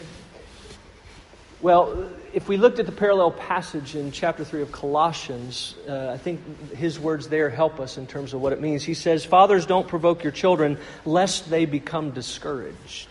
well, 1.62 2.10
if 2.32 2.48
we 2.48 2.56
looked 2.56 2.78
at 2.78 2.86
the 2.86 2.92
parallel 2.92 3.32
passage 3.32 3.96
in 3.96 4.12
chapter 4.12 4.44
3 4.44 4.62
of 4.62 4.72
Colossians, 4.72 5.74
uh, 5.88 6.10
I 6.10 6.18
think 6.18 6.74
his 6.74 6.98
words 6.98 7.28
there 7.28 7.50
help 7.50 7.80
us 7.80 7.98
in 7.98 8.06
terms 8.06 8.34
of 8.34 8.40
what 8.40 8.52
it 8.52 8.60
means. 8.60 8.84
He 8.84 8.94
says, 8.94 9.24
Fathers, 9.24 9.66
don't 9.66 9.88
provoke 9.88 10.22
your 10.22 10.32
children 10.32 10.78
lest 11.04 11.50
they 11.50 11.64
become 11.64 12.10
discouraged. 12.10 13.08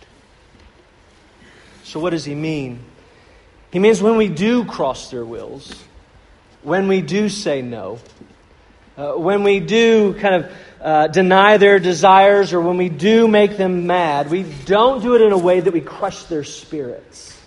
So, 1.82 2.00
what 2.00 2.10
does 2.10 2.24
he 2.24 2.34
mean? 2.34 2.80
He 3.72 3.78
means 3.78 4.02
when 4.02 4.16
we 4.16 4.28
do 4.28 4.64
cross 4.64 5.10
their 5.10 5.24
wills, 5.24 5.74
when 6.62 6.88
we 6.88 7.02
do 7.02 7.28
say 7.28 7.62
no, 7.62 7.98
uh, 8.96 9.12
when 9.12 9.42
we 9.42 9.60
do 9.60 10.14
kind 10.14 10.36
of 10.36 10.52
uh, 10.80 11.08
deny 11.08 11.58
their 11.58 11.78
desires 11.78 12.52
or 12.52 12.60
when 12.60 12.76
we 12.76 12.88
do 12.88 13.28
make 13.28 13.56
them 13.56 13.86
mad, 13.86 14.30
we 14.30 14.42
don't 14.42 15.02
do 15.02 15.14
it 15.14 15.20
in 15.20 15.32
a 15.32 15.38
way 15.38 15.60
that 15.60 15.72
we 15.72 15.80
crush 15.80 16.24
their 16.24 16.44
spirits. 16.44 17.38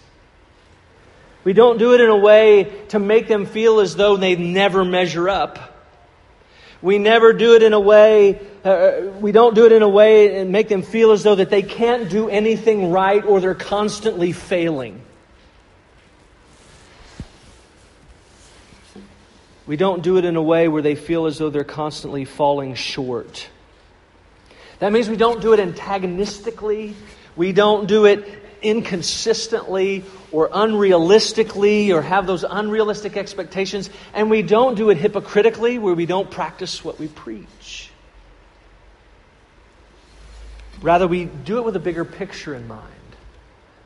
We 1.44 1.54
don't 1.54 1.78
do 1.78 1.94
it 1.94 2.02
in 2.02 2.10
a 2.10 2.18
way 2.18 2.72
to 2.90 3.00
make 3.00 3.28
them 3.28 3.46
feel 3.46 3.80
as 3.80 3.96
though 3.96 4.18
they 4.18 4.36
never 4.36 4.86
measure 4.86 5.30
up. 5.30 5.72
We 6.82 7.00
never 7.00 7.34
do 7.34 7.56
it 7.56 7.64
in 7.64 7.74
a 7.74 7.80
way, 7.80 8.40
uh, 8.64 9.12
we 9.20 9.32
don't 9.32 9.56
do 9.56 9.66
it 9.66 9.72
in 9.72 9.82
a 9.82 9.90
way 9.90 10.40
and 10.40 10.52
make 10.52 10.68
them 10.68 10.82
feel 10.82 11.12
as 11.12 11.24
though 11.24 11.36
that 11.36 11.50
they 11.50 11.64
can't 11.64 12.10
do 12.10 12.30
anything 12.30 12.92
right 12.92 13.24
or 13.24 13.40
they're 13.40 13.56
constantly 13.56 14.32
failing. 14.32 15.02
We 19.66 19.78
don't 19.78 20.04
do 20.04 20.18
it 20.18 20.26
in 20.26 20.36
a 20.36 20.42
way 20.42 20.68
where 20.68 20.82
they 20.82 20.96
feel 20.96 21.26
as 21.26 21.38
though 21.38 21.50
they're 21.50 21.64
constantly 21.64 22.26
falling 22.26 22.76
short. 22.76 23.48
That 24.80 24.92
means 24.92 25.08
we 25.10 25.16
don't 25.16 25.42
do 25.42 25.54
it 25.54 25.60
antagonistically. 25.60 26.96
We 27.36 27.54
don't 27.54 27.88
do 27.88 28.06
it 28.06 28.42
inconsistently 28.62 30.04
or 30.32 30.50
unrealistically 30.50 31.94
or 31.94 32.02
have 32.02 32.28
those 32.28 32.44
unrealistic 32.44 33.16
expectations. 33.16 33.90
And 34.14 34.30
we 34.30 34.42
don't 34.42 34.76
do 34.76 34.90
it 34.90 34.98
hypocritically 34.98 35.80
where 35.80 35.94
we 35.94 36.06
don't 36.06 36.30
practice 36.30 36.84
what 36.84 37.00
we 37.00 37.08
preach. 37.08 37.90
Rather, 40.82 41.08
we 41.08 41.26
do 41.26 41.60
it 41.60 41.64
with 41.64 41.78
a 41.78 41.80
bigger 41.80 42.04
picture 42.04 42.54
in 42.54 42.68
mind. 42.68 42.90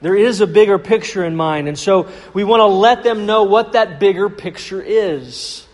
There 0.02 0.16
is 0.16 0.42
a 0.42 0.48
bigger 0.48 0.80
picture 0.80 1.24
in 1.24 1.36
mind. 1.36 1.68
And 1.68 1.78
so 1.78 2.10
we 2.34 2.44
want 2.44 2.62
to 2.62 2.66
let 2.66 3.04
them 3.04 3.28
know 3.28 3.44
what 3.44 3.74
that 3.74 4.00
bigger 4.00 4.30
picture 4.30 4.82
is. 4.82 5.67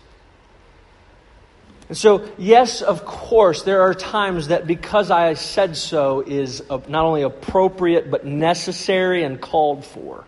And 1.94 1.98
so, 2.00 2.28
yes, 2.38 2.82
of 2.82 3.06
course, 3.06 3.62
there 3.62 3.82
are 3.82 3.94
times 3.94 4.48
that 4.48 4.66
because 4.66 5.12
I 5.12 5.34
said 5.34 5.76
so 5.76 6.22
is 6.22 6.60
not 6.68 7.04
only 7.04 7.22
appropriate, 7.22 8.10
but 8.10 8.26
necessary 8.26 9.22
and 9.22 9.40
called 9.40 9.84
for. 9.84 10.24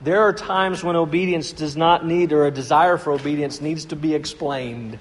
There 0.00 0.22
are 0.22 0.32
times 0.32 0.82
when 0.82 0.96
obedience 0.96 1.52
does 1.52 1.76
not 1.76 2.04
need, 2.04 2.32
or 2.32 2.46
a 2.46 2.50
desire 2.50 2.98
for 2.98 3.12
obedience 3.12 3.60
needs 3.60 3.84
to 3.84 3.94
be 3.94 4.16
explained. 4.16 4.98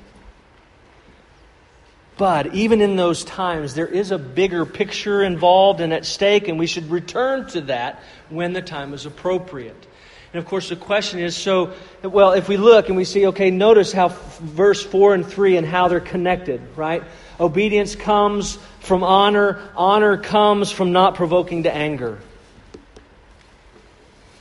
But 2.15 2.53
even 2.53 2.79
in 2.79 2.95
those 2.95 3.23
times, 3.23 3.73
there 3.73 3.87
is 3.87 4.11
a 4.11 4.19
bigger 4.19 4.67
picture 4.67 5.23
involved 5.23 5.81
and 5.81 5.91
at 5.91 6.05
stake, 6.05 6.47
and 6.47 6.59
we 6.59 6.67
should 6.67 6.91
return 6.91 7.47
to 7.47 7.61
that 7.61 8.03
when 8.29 8.53
the 8.53 8.61
time 8.61 8.93
is 8.93 9.07
appropriate. 9.07 9.87
And 10.35 10.43
of 10.43 10.49
course, 10.49 10.67
the 10.67 10.75
question 10.75 11.21
is 11.21 11.33
so, 11.33 11.71
well, 12.03 12.33
if 12.33 12.49
we 12.49 12.57
look 12.57 12.89
and 12.89 12.97
we 12.97 13.05
see, 13.05 13.27
okay, 13.27 13.51
notice 13.51 13.93
how 13.93 14.09
verse 14.09 14.83
4 14.83 15.13
and 15.13 15.25
3 15.25 15.55
and 15.55 15.65
how 15.65 15.87
they're 15.87 16.01
connected, 16.01 16.59
right? 16.75 17.05
Obedience 17.39 17.95
comes 17.95 18.57
from 18.81 19.01
honor, 19.01 19.61
honor 19.77 20.17
comes 20.17 20.73
from 20.73 20.91
not 20.91 21.15
provoking 21.15 21.63
to 21.63 21.73
anger. 21.73 22.19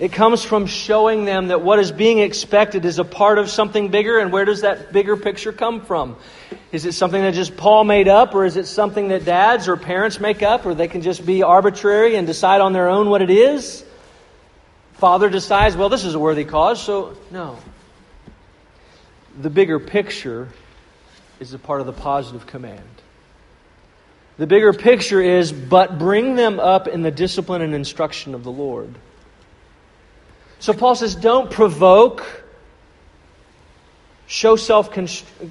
It 0.01 0.11
comes 0.11 0.43
from 0.43 0.67
showing 0.67 1.27
them 1.27 1.47
that 1.47 1.63
what 1.63 1.79
is 1.79 1.93
being 1.93 2.19
expected 2.19 2.85
is 2.85 2.99
a 2.99 3.05
part 3.05 3.39
of 3.39 3.49
something 3.49 3.93
bigger, 3.93 4.19
and 4.19 4.33
where 4.33 4.45
does 4.45 4.63
that 4.63 4.93
bigger 4.93 5.17
picture 5.17 5.53
come 5.53 5.81
from? 5.81 6.17
Is 6.73 6.87
it 6.87 6.95
something 6.95 7.23
that 7.23 7.35
just 7.35 7.57
Paul 7.57 7.85
made 7.85 8.09
up, 8.09 8.35
or 8.35 8.45
is 8.45 8.57
it 8.57 8.67
something 8.67 9.11
that 9.11 9.25
dads 9.25 9.69
or 9.69 9.77
parents 9.77 10.19
make 10.19 10.43
up, 10.43 10.67
or 10.67 10.75
they 10.75 10.89
can 10.89 11.03
just 11.03 11.25
be 11.25 11.45
arbitrary 11.45 12.17
and 12.17 12.27
decide 12.27 12.61
on 12.61 12.73
their 12.73 12.89
own 12.89 13.11
what 13.11 13.23
it 13.23 13.31
is? 13.31 13.85
Father 15.05 15.29
decides, 15.29 15.77
well, 15.77 15.91
this 15.91 16.07
is 16.07 16.15
a 16.15 16.19
worthy 16.19 16.47
cause, 16.47 16.83
so 16.83 17.15
no. 17.31 17.59
The 19.39 19.51
bigger 19.51 19.79
picture 19.79 20.49
is 21.39 21.53
a 21.53 21.59
part 21.59 21.83
of 21.83 21.87
the 21.87 21.93
positive 21.93 22.47
command. 22.47 22.89
The 24.39 24.47
bigger 24.47 24.73
picture 24.73 25.21
is, 25.21 25.53
but 25.53 25.99
bring 25.99 26.37
them 26.37 26.59
up 26.59 26.89
in 26.89 27.03
the 27.03 27.11
discipline 27.11 27.61
and 27.61 27.75
instruction 27.75 28.35
of 28.35 28.45
the 28.45 28.51
Lord. 28.51 28.95
So 30.59 30.73
Paul 30.73 30.95
says, 30.95 31.15
don't 31.15 31.51
provoke. 31.51 32.25
Show 34.27 34.57
self 34.57 34.89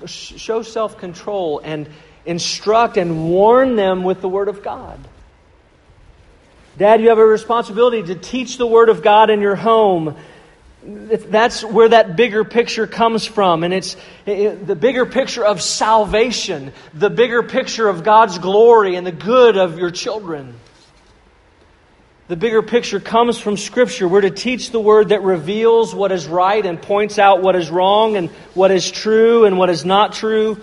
show 0.08 0.64
self 0.64 0.98
control 0.98 1.62
and 1.64 1.88
instruct 2.26 2.98
and 2.98 3.30
warn 3.30 3.76
them 3.76 4.04
with 4.04 4.20
the 4.20 4.30
word 4.30 4.48
of 4.48 4.64
God. 4.64 5.00
Dad, 6.78 7.02
you 7.02 7.10
have 7.10 7.20
a 7.20 7.26
responsibility 7.26 8.02
to 8.04 8.16
teach 8.16 8.58
the 8.58 8.66
Word 8.66 8.90
of 8.90 9.04
God 9.04 9.30
in 9.30 9.42
your 9.42 9.56
home. 9.56 10.16
That's 10.84 11.64
where 11.64 11.90
that 11.90 12.16
bigger 12.16 12.44
picture 12.44 12.88
comes 12.88 13.26
from. 13.26 13.64
And 13.64 13.74
it's 13.74 13.96
the 14.26 14.78
bigger 14.80 15.06
picture 15.06 15.46
of 15.46 15.62
salvation, 15.62 16.74
the 16.94 17.12
bigger 17.12 17.44
picture 17.44 17.88
of 17.88 18.04
God's 18.04 18.40
glory 18.40 18.96
and 18.96 19.06
the 19.06 19.12
good 19.12 19.56
of 19.56 19.78
your 19.78 19.92
children. 19.92 20.56
The 22.28 22.36
bigger 22.36 22.64
picture 22.64 23.00
comes 23.00 23.38
from 23.38 23.56
Scripture. 23.56 24.08
We're 24.08 24.22
to 24.22 24.32
teach 24.32 24.72
the 24.72 24.80
Word 24.80 25.10
that 25.10 25.22
reveals 25.22 25.94
what 25.94 26.12
is 26.12 26.26
right 26.26 26.66
and 26.66 26.82
points 26.82 27.20
out 27.20 27.44
what 27.44 27.56
is 27.56 27.70
wrong 27.70 28.18
and 28.18 28.30
what 28.56 28.72
is 28.72 28.90
true 28.90 29.46
and 29.46 29.60
what 29.60 29.70
is 29.70 29.86
not 29.86 30.14
true. 30.14 30.60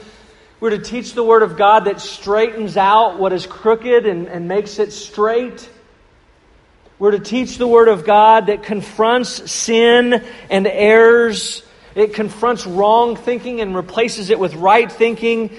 We're 0.59 0.71
to 0.71 0.79
teach 0.79 1.15
the 1.15 1.23
Word 1.23 1.43
of 1.43 1.57
God 1.57 1.85
that 1.85 2.01
straightens 2.01 2.77
out 2.77 3.19
what 3.19 3.33
is 3.33 3.47
crooked 3.47 4.07
and, 4.07 4.27
and 4.27 4.49
makes 4.49 4.79
it 4.79 4.93
straight. 4.93 5.69
We're 7.01 7.13
to 7.13 7.19
teach 7.19 7.57
the 7.57 7.67
Word 7.67 7.89
of 7.89 8.05
God 8.05 8.47
that 8.47 8.63
confronts 8.63 9.51
sin 9.51 10.23
and 10.51 10.67
errors. 10.67 11.63
It 11.95 12.13
confronts 12.13 12.67
wrong 12.67 13.17
thinking 13.17 13.63
and 13.63 13.75
replaces 13.75 14.29
it 14.29 14.39
with 14.39 14.55
right 14.55 14.93
thinking. 14.93 15.51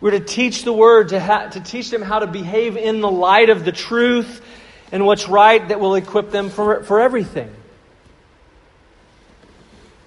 We're 0.00 0.10
to 0.10 0.20
teach 0.20 0.64
the 0.64 0.72
Word, 0.72 1.10
to, 1.10 1.20
ha- 1.20 1.46
to 1.50 1.60
teach 1.60 1.90
them 1.90 2.02
how 2.02 2.18
to 2.18 2.26
behave 2.26 2.76
in 2.76 3.00
the 3.00 3.10
light 3.10 3.48
of 3.48 3.64
the 3.64 3.70
truth 3.70 4.44
and 4.90 5.06
what's 5.06 5.28
right 5.28 5.66
that 5.68 5.78
will 5.78 5.94
equip 5.94 6.32
them 6.32 6.50
for, 6.50 6.82
for 6.82 7.00
everything. 7.00 7.54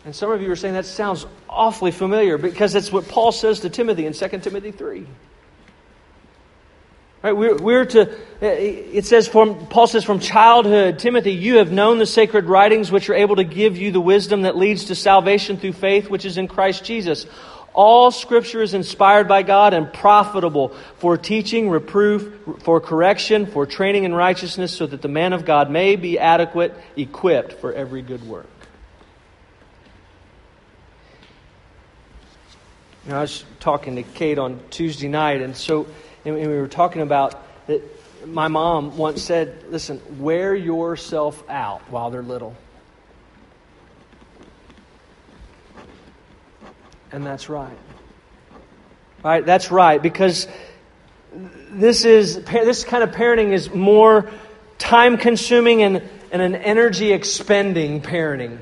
And 0.03 0.13
some 0.13 0.29
of 0.29 0.41
you 0.41 0.51
are 0.51 0.57
saying 0.57 0.73
that 0.73 0.85
sounds 0.85 1.25
awfully 1.49 1.91
familiar 1.91 2.37
because 2.37 2.73
that's 2.73 2.91
what 2.91 3.07
Paul 3.07 3.31
says 3.31 3.61
to 3.61 3.69
Timothy 3.69 4.05
in 4.05 4.11
2 4.11 4.27
Timothy 4.39 4.71
3. 4.71 5.07
Right, 7.25 7.35
we're, 7.35 7.55
we're 7.55 7.85
to, 7.85 8.11
uh, 8.11 8.15
it 8.39 9.07
says, 9.07 9.27
from, 9.27 9.65
Paul 9.65 9.87
says, 9.87 10.03
from 10.03 10.19
childhood, 10.19 10.99
Timothy, 10.99 11.31
you 11.31 11.57
have 11.57 11.71
known 11.71 11.97
the 11.97 12.05
sacred 12.05 12.45
writings 12.45 12.91
which 12.91 13.09
are 13.09 13.15
able 13.15 13.37
to 13.37 13.43
give 13.43 13.77
you 13.77 13.91
the 13.91 13.99
wisdom 13.99 14.43
that 14.43 14.55
leads 14.55 14.85
to 14.85 14.95
salvation 14.95 15.57
through 15.57 15.73
faith 15.73 16.07
which 16.07 16.23
is 16.23 16.37
in 16.37 16.47
Christ 16.47 16.85
Jesus. 16.85 17.25
All 17.73 18.11
scripture 18.11 18.61
is 18.61 18.75
inspired 18.75 19.27
by 19.27 19.41
God 19.41 19.73
and 19.73 19.91
profitable 19.91 20.75
for 20.99 21.17
teaching, 21.17 21.67
reproof, 21.67 22.31
for 22.59 22.79
correction, 22.79 23.47
for 23.47 23.65
training 23.65 24.03
in 24.03 24.13
righteousness, 24.13 24.71
so 24.71 24.85
that 24.85 25.01
the 25.01 25.07
man 25.07 25.33
of 25.33 25.45
God 25.45 25.71
may 25.71 25.95
be 25.95 26.19
adequate, 26.19 26.75
equipped 26.95 27.53
for 27.53 27.73
every 27.73 28.03
good 28.03 28.21
work. 28.27 28.45
You 33.05 33.13
know, 33.13 33.17
I 33.17 33.21
was 33.21 33.43
talking 33.59 33.95
to 33.95 34.03
Kate 34.03 34.37
on 34.37 34.59
Tuesday 34.69 35.07
night, 35.07 35.41
and 35.41 35.57
so 35.57 35.87
and 36.25 36.35
we 36.35 36.47
were 36.47 36.67
talking 36.67 37.01
about 37.01 37.41
that 37.67 37.81
my 38.27 38.47
mom 38.47 38.97
once 38.97 39.21
said, 39.21 39.65
listen, 39.69 40.01
wear 40.19 40.55
yourself 40.55 41.43
out 41.49 41.81
while 41.91 42.09
they're 42.09 42.23
little. 42.23 42.55
And 47.11 47.25
that's 47.25 47.47
right. 47.47 47.77
Right? 49.23 49.45
That's 49.45 49.71
right 49.71 50.01
because 50.01 50.47
this 51.69 52.05
is 52.05 52.43
this 52.45 52.83
kind 52.83 53.03
of 53.03 53.11
parenting 53.11 53.51
is 53.51 53.73
more 53.73 54.31
time 54.77 55.17
consuming 55.17 55.83
and, 55.83 56.01
and 56.31 56.41
an 56.41 56.55
energy 56.55 57.13
expending 57.13 58.01
parenting. 58.01 58.59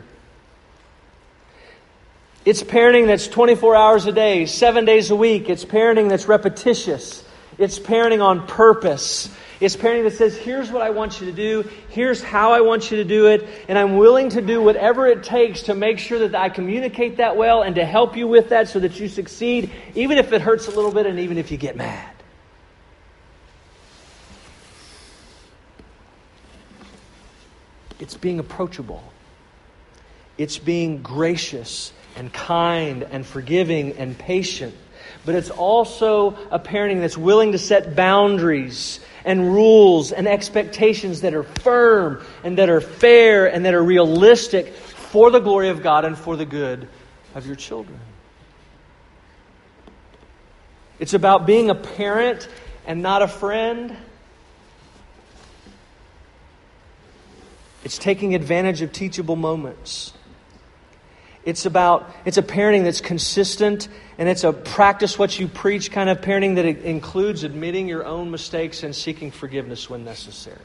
It's 2.45 2.61
parenting 2.61 3.07
that's 3.07 3.27
24 3.27 3.75
hours 3.75 4.05
a 4.05 4.11
day, 4.11 4.45
7 4.45 4.83
days 4.83 5.11
a 5.11 5.15
week. 5.15 5.49
It's 5.49 5.63
parenting 5.63 6.09
that's 6.09 6.27
repetitious. 6.27 7.22
It's 7.57 7.79
parenting 7.79 8.23
on 8.23 8.47
purpose. 8.47 9.29
It's 9.59 9.75
parenting 9.75 10.03
that 10.03 10.13
says, 10.13 10.35
here's 10.35 10.71
what 10.71 10.81
I 10.81 10.89
want 10.89 11.21
you 11.21 11.27
to 11.27 11.31
do, 11.31 11.69
here's 11.89 12.21
how 12.21 12.51
I 12.51 12.61
want 12.61 12.91
you 12.91 12.97
to 12.97 13.05
do 13.05 13.27
it, 13.27 13.47
and 13.69 13.77
I'm 13.77 13.97
willing 13.97 14.29
to 14.29 14.41
do 14.41 14.61
whatever 14.61 15.07
it 15.07 15.23
takes 15.23 15.63
to 15.63 15.73
make 15.73 15.99
sure 15.99 16.19
that 16.19 16.35
I 16.35 16.49
communicate 16.49 17.17
that 17.17 17.37
well 17.37 17.61
and 17.61 17.75
to 17.75 17.85
help 17.85 18.17
you 18.17 18.27
with 18.27 18.49
that 18.49 18.67
so 18.67 18.79
that 18.79 18.99
you 18.99 19.07
succeed, 19.07 19.71
even 19.95 20.17
if 20.17 20.33
it 20.33 20.41
hurts 20.41 20.67
a 20.67 20.71
little 20.71 20.91
bit 20.91 21.05
and 21.05 21.19
even 21.19 21.37
if 21.37 21.49
you 21.49 21.57
get 21.57 21.77
mad. 21.77 22.09
It's 27.99 28.17
being 28.17 28.39
approachable. 28.39 29.01
It's 30.37 30.57
being 30.57 31.01
gracious 31.01 31.93
and 32.17 32.33
kind 32.33 33.03
and 33.03 33.25
forgiving 33.25 33.93
and 33.93 34.17
patient 34.17 34.75
but 35.25 35.35
it's 35.35 35.49
also 35.49 36.35
a 36.51 36.59
parenting 36.59 36.99
that's 36.99 37.17
willing 37.17 37.53
to 37.53 37.57
set 37.57 37.95
boundaries 37.95 38.99
and 39.23 39.53
rules 39.53 40.11
and 40.11 40.27
expectations 40.27 41.21
that 41.21 41.33
are 41.33 41.43
firm 41.43 42.23
and 42.43 42.57
that 42.57 42.69
are 42.69 42.81
fair 42.81 43.45
and 43.45 43.65
that 43.65 43.73
are 43.73 43.83
realistic 43.83 44.73
for 44.73 45.31
the 45.31 45.39
glory 45.39 45.69
of 45.69 45.81
God 45.81 46.03
and 46.05 46.17
for 46.17 46.35
the 46.35 46.45
good 46.45 46.87
of 47.35 47.47
your 47.47 47.55
children. 47.55 47.99
It's 50.99 51.13
about 51.13 51.45
being 51.45 51.69
a 51.69 51.75
parent 51.75 52.47
and 52.85 53.01
not 53.01 53.21
a 53.21 53.27
friend. 53.27 53.95
It's 57.83 57.97
taking 57.97 58.35
advantage 58.35 58.81
of 58.81 58.91
teachable 58.91 59.35
moments. 59.35 60.13
It's 61.45 61.65
about, 61.65 62.09
it's 62.25 62.37
a 62.37 62.41
parenting 62.41 62.83
that's 62.83 63.01
consistent 63.01 63.89
and 64.17 64.29
it's 64.29 64.43
a 64.43 64.53
practice 64.53 65.19
what 65.19 65.37
you 65.39 65.47
preach 65.47 65.91
kind 65.91 66.09
of 66.09 66.21
parenting 66.21 66.55
that 66.55 66.65
includes 66.65 67.43
admitting 67.43 67.87
your 67.87 68.05
own 68.05 68.31
mistakes 68.31 68.83
and 68.83 68.95
seeking 68.95 69.29
forgiveness 69.31 69.89
when 69.89 70.05
necessary. 70.05 70.57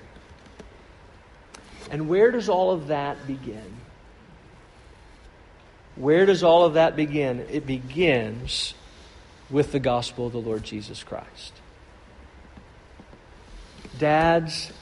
And 1.90 2.08
where 2.08 2.30
does 2.30 2.48
all 2.48 2.70
of 2.70 2.88
that 2.88 3.26
begin? 3.26 3.76
Where 5.96 6.26
does 6.26 6.44
all 6.44 6.64
of 6.64 6.74
that 6.74 6.94
begin? 6.94 7.44
It 7.50 7.66
begins 7.66 8.74
with 9.50 9.72
the 9.72 9.80
gospel 9.80 10.26
of 10.26 10.32
the 10.32 10.40
Lord 10.40 10.62
Jesus 10.62 11.02
Christ. 11.02 11.54
Dads, 13.98 14.72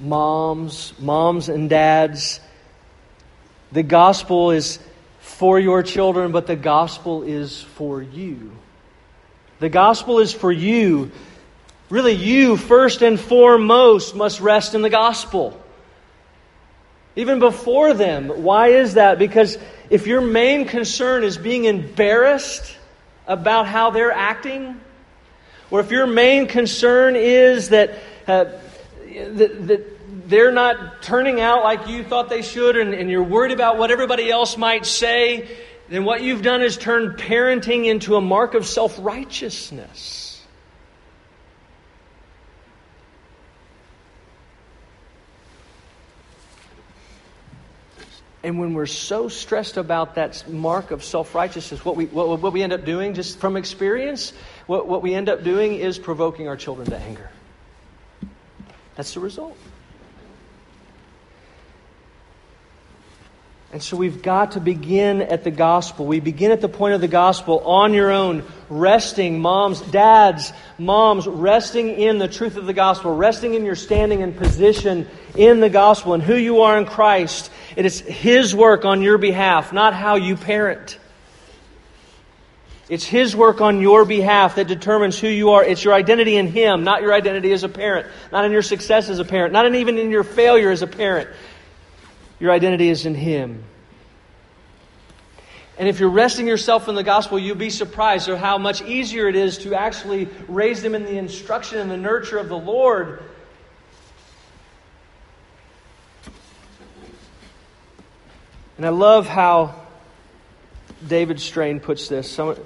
moms, 0.00 0.92
moms 1.00 1.48
and 1.48 1.68
dads, 1.68 2.38
the 3.72 3.82
gospel 3.82 4.52
is 4.52 4.78
for 5.32 5.58
your 5.58 5.82
children, 5.82 6.30
but 6.30 6.46
the 6.46 6.56
gospel 6.56 7.22
is 7.22 7.62
for 7.62 8.02
you. 8.02 8.52
The 9.60 9.68
gospel 9.68 10.18
is 10.18 10.32
for 10.32 10.52
you. 10.52 11.10
Really, 11.88 12.12
you, 12.12 12.56
first 12.56 13.02
and 13.02 13.18
foremost, 13.18 14.14
must 14.14 14.40
rest 14.40 14.74
in 14.74 14.82
the 14.82 14.90
gospel. 14.90 15.58
Even 17.16 17.38
before 17.38 17.92
them. 17.92 18.28
Why 18.28 18.68
is 18.68 18.94
that? 18.94 19.18
Because 19.18 19.58
if 19.90 20.06
your 20.06 20.20
main 20.20 20.66
concern 20.66 21.24
is 21.24 21.36
being 21.36 21.64
embarrassed 21.64 22.76
about 23.26 23.66
how 23.66 23.90
they're 23.90 24.12
acting, 24.12 24.80
or 25.70 25.80
if 25.80 25.90
your 25.90 26.06
main 26.06 26.46
concern 26.46 27.16
is 27.16 27.70
that, 27.70 27.90
uh, 28.26 28.44
that, 29.04 29.66
that 29.66 29.91
they're 30.32 30.52
not 30.52 31.02
turning 31.02 31.40
out 31.40 31.62
like 31.62 31.88
you 31.88 32.02
thought 32.02 32.28
they 32.28 32.42
should, 32.42 32.76
and, 32.76 32.94
and 32.94 33.10
you're 33.10 33.22
worried 33.22 33.52
about 33.52 33.78
what 33.78 33.90
everybody 33.90 34.30
else 34.30 34.56
might 34.56 34.86
say, 34.86 35.48
then 35.88 36.04
what 36.04 36.22
you've 36.22 36.42
done 36.42 36.62
is 36.62 36.76
turned 36.76 37.18
parenting 37.18 37.86
into 37.86 38.16
a 38.16 38.20
mark 38.20 38.54
of 38.54 38.66
self 38.66 38.96
righteousness. 39.00 40.32
And 48.44 48.58
when 48.58 48.74
we're 48.74 48.86
so 48.86 49.28
stressed 49.28 49.76
about 49.76 50.16
that 50.16 50.48
mark 50.48 50.90
of 50.90 51.04
self 51.04 51.34
righteousness, 51.34 51.84
what 51.84 51.94
we, 51.96 52.06
what, 52.06 52.40
what, 52.40 52.52
we 52.52 52.62
end 52.62 52.72
up 52.72 52.84
doing, 52.84 53.14
just 53.14 53.38
from 53.38 53.56
experience, 53.56 54.32
what, 54.66 54.88
what 54.88 55.02
we 55.02 55.14
end 55.14 55.28
up 55.28 55.44
doing 55.44 55.74
is 55.74 55.98
provoking 55.98 56.48
our 56.48 56.56
children 56.56 56.90
to 56.90 56.96
anger. 56.96 57.30
That's 58.96 59.14
the 59.14 59.20
result. 59.20 59.56
And 63.72 63.82
so 63.82 63.96
we've 63.96 64.20
got 64.20 64.52
to 64.52 64.60
begin 64.60 65.22
at 65.22 65.44
the 65.44 65.50
gospel. 65.50 66.04
We 66.04 66.20
begin 66.20 66.50
at 66.50 66.60
the 66.60 66.68
point 66.68 66.92
of 66.92 67.00
the 67.00 67.08
gospel 67.08 67.60
on 67.60 67.94
your 67.94 68.10
own, 68.10 68.44
resting, 68.68 69.40
moms, 69.40 69.80
dads, 69.80 70.52
moms, 70.76 71.26
resting 71.26 71.88
in 71.88 72.18
the 72.18 72.28
truth 72.28 72.58
of 72.58 72.66
the 72.66 72.74
gospel, 72.74 73.16
resting 73.16 73.54
in 73.54 73.64
your 73.64 73.74
standing 73.74 74.22
and 74.22 74.36
position 74.36 75.08
in 75.34 75.60
the 75.60 75.70
gospel 75.70 76.12
and 76.12 76.22
who 76.22 76.36
you 76.36 76.60
are 76.60 76.76
in 76.76 76.84
Christ. 76.84 77.50
It 77.74 77.86
is 77.86 78.00
His 78.00 78.54
work 78.54 78.84
on 78.84 79.00
your 79.00 79.16
behalf, 79.16 79.72
not 79.72 79.94
how 79.94 80.16
you 80.16 80.36
parent. 80.36 80.98
It's 82.90 83.04
His 83.04 83.34
work 83.34 83.62
on 83.62 83.80
your 83.80 84.04
behalf 84.04 84.56
that 84.56 84.68
determines 84.68 85.18
who 85.18 85.28
you 85.28 85.52
are. 85.52 85.64
It's 85.64 85.82
your 85.82 85.94
identity 85.94 86.36
in 86.36 86.48
Him, 86.48 86.84
not 86.84 87.00
your 87.00 87.14
identity 87.14 87.52
as 87.52 87.64
a 87.64 87.70
parent, 87.70 88.06
not 88.32 88.44
in 88.44 88.52
your 88.52 88.60
success 88.60 89.08
as 89.08 89.18
a 89.18 89.24
parent, 89.24 89.54
not 89.54 89.64
in 89.64 89.76
even 89.76 89.96
in 89.96 90.10
your 90.10 90.24
failure 90.24 90.70
as 90.70 90.82
a 90.82 90.86
parent. 90.86 91.30
Your 92.42 92.50
identity 92.50 92.88
is 92.88 93.06
in 93.06 93.14
Him. 93.14 93.62
And 95.78 95.88
if 95.88 96.00
you're 96.00 96.10
resting 96.10 96.48
yourself 96.48 96.88
in 96.88 96.96
the 96.96 97.04
gospel, 97.04 97.38
you'll 97.38 97.54
be 97.54 97.70
surprised 97.70 98.28
at 98.28 98.36
how 98.36 98.58
much 98.58 98.82
easier 98.82 99.28
it 99.28 99.36
is 99.36 99.58
to 99.58 99.76
actually 99.76 100.28
raise 100.48 100.82
them 100.82 100.96
in 100.96 101.04
the 101.04 101.16
instruction 101.16 101.78
and 101.78 101.88
the 101.88 101.96
nurture 101.96 102.38
of 102.38 102.48
the 102.48 102.58
Lord. 102.58 103.22
And 108.76 108.86
I 108.86 108.88
love 108.88 109.28
how 109.28 109.76
David 111.06 111.38
Strain 111.40 111.78
puts 111.78 112.08
this. 112.08 112.40
I 112.40 112.56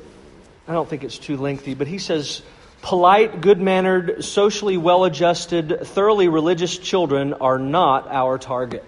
don't 0.67 0.89
think 0.89 1.05
it's 1.05 1.19
too 1.19 1.37
lengthy, 1.37 1.75
but 1.75 1.87
he 1.87 1.99
says, 1.99 2.41
polite, 2.81 3.43
good 3.43 3.61
mannered, 3.61 4.25
socially 4.25 4.79
well 4.79 5.05
adjusted, 5.05 5.81
thoroughly 5.83 6.29
religious 6.29 6.79
children 6.79 7.35
are 7.35 7.59
not 7.59 8.09
our 8.09 8.39
target. 8.39 8.83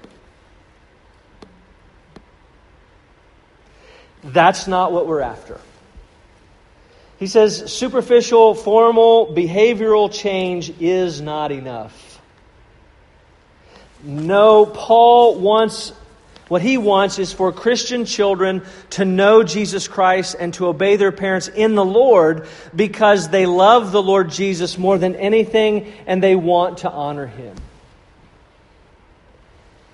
That's 4.32 4.66
not 4.66 4.92
what 4.92 5.06
we're 5.06 5.20
after. 5.20 5.60
He 7.18 7.26
says 7.26 7.72
superficial, 7.72 8.54
formal, 8.54 9.34
behavioral 9.34 10.12
change 10.12 10.72
is 10.80 11.20
not 11.20 11.50
enough. 11.50 12.20
No, 14.04 14.66
Paul 14.66 15.40
wants, 15.40 15.92
what 16.46 16.62
he 16.62 16.78
wants 16.78 17.18
is 17.18 17.32
for 17.32 17.50
Christian 17.50 18.04
children 18.04 18.62
to 18.90 19.04
know 19.04 19.42
Jesus 19.42 19.88
Christ 19.88 20.36
and 20.38 20.54
to 20.54 20.68
obey 20.68 20.94
their 20.94 21.10
parents 21.10 21.48
in 21.48 21.74
the 21.74 21.84
Lord 21.84 22.46
because 22.74 23.28
they 23.30 23.46
love 23.46 23.90
the 23.90 24.02
Lord 24.02 24.30
Jesus 24.30 24.78
more 24.78 24.98
than 24.98 25.16
anything 25.16 25.92
and 26.06 26.22
they 26.22 26.36
want 26.36 26.78
to 26.78 26.90
honor 26.90 27.26
him. 27.26 27.56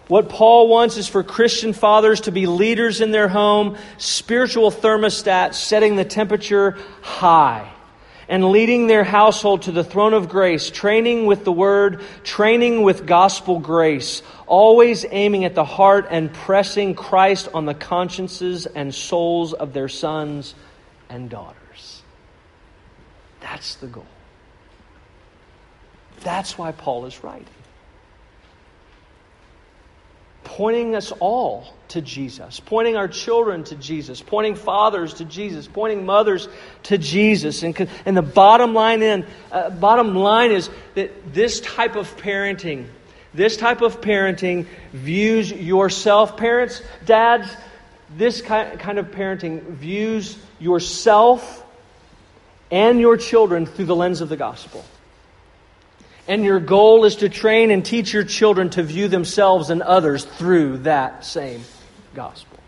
What 0.09 0.28
Paul 0.28 0.68
wants 0.68 0.98
is 0.98 1.09
for 1.09 1.22
Christian 1.22 1.72
fathers 1.72 2.22
to 2.22 2.32
be 2.32 2.46
leaders 2.46 3.00
in 3.00 3.11
their 3.11 3.28
home, 3.28 3.78
spiritual 3.96 4.70
thermostats, 4.70 5.55
setting 5.55 5.96
the 5.96 6.05
temperature 6.05 6.76
high 7.00 7.70
and 8.28 8.50
leading 8.50 8.86
their 8.86 9.05
household 9.05 9.62
to 9.62 9.72
the 9.72 9.84
throne 9.84 10.14
of 10.14 10.28
grace, 10.28 10.70
training 10.70 11.26
with 11.26 11.44
the 11.44 11.52
word, 11.52 12.02
training 12.22 12.82
with 12.82 13.07
gospel 13.07 13.59
grace, 13.59 14.22
always 14.46 15.05
aiming 15.11 15.44
at 15.44 15.55
the 15.55 15.64
heart 15.64 16.07
and 16.11 16.32
pressing 16.32 16.94
Christ 16.94 17.48
on 17.55 17.66
the 17.66 17.74
consciences 17.74 18.66
and 18.66 18.94
souls 18.94 19.52
of 19.52 19.72
their 19.72 19.88
sons 19.88 20.55
and 21.09 21.28
daughters. 21.28 22.02
That's 23.40 23.74
the 23.76 23.86
goal. 23.86 24.07
That's 26.20 26.57
why 26.57 26.72
Paul 26.72 27.05
is 27.05 27.22
writing 27.22 27.46
pointing 30.45 30.95
us 30.95 31.12
all 31.12 31.74
to 31.88 32.01
Jesus, 32.01 32.61
pointing 32.61 32.97
our 32.97 33.09
children 33.09 33.64
to 33.64 33.74
Jesus, 33.76 34.20
pointing 34.20 34.55
fathers 34.55 35.14
to 35.14 35.24
Jesus, 35.24 35.66
pointing 35.66 36.07
mothers 36.07 36.49
to 36.84 36.99
Jesus. 36.99 37.62
And, 37.62 37.88
and 38.05 38.16
the 38.16 38.22
bottom 38.22 38.74
line, 38.74 39.03
in, 39.03 39.26
uh, 39.51 39.70
bottom 39.70 40.14
line 40.14 40.53
is 40.53 40.70
that 40.95 41.32
this 41.32 41.61
type 41.61 41.97
of 41.97 42.16
parenting, 42.16 42.86
this 43.32 43.57
type 43.57 43.80
of 43.80 44.01
parenting 44.01 44.66
views 44.92 45.51
yourself, 45.51 46.36
parents, 46.36 46.82
dads, 47.05 47.49
this 48.16 48.40
kind 48.40 48.99
of 48.99 49.07
parenting 49.07 49.62
views 49.62 50.38
yourself 50.61 51.64
and 52.70 53.01
your 53.01 53.16
children 53.16 53.66
through 53.66 53.86
the 53.86 53.97
lens 53.97 54.20
of 54.20 54.28
the 54.28 54.36
gospel. 54.36 54.84
And 56.27 56.45
your 56.45 56.59
goal 56.59 57.05
is 57.05 57.16
to 57.16 57.29
train 57.29 57.70
and 57.70 57.85
teach 57.85 58.12
your 58.12 58.25
children 58.25 58.70
to 58.70 58.83
view 58.83 59.09
themselves 59.09 59.70
and 59.70 59.83
others 59.83 60.25
through 60.25 60.79
that 60.79 61.25
same 61.25 61.62
gospel. 62.14 62.59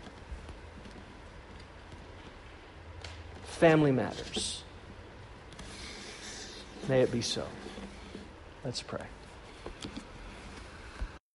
Family 3.45 3.91
matters. 3.91 4.63
May 6.87 7.01
it 7.01 7.11
be 7.11 7.21
so. 7.21 7.45
Let's 8.63 8.81
pray. 8.81 9.05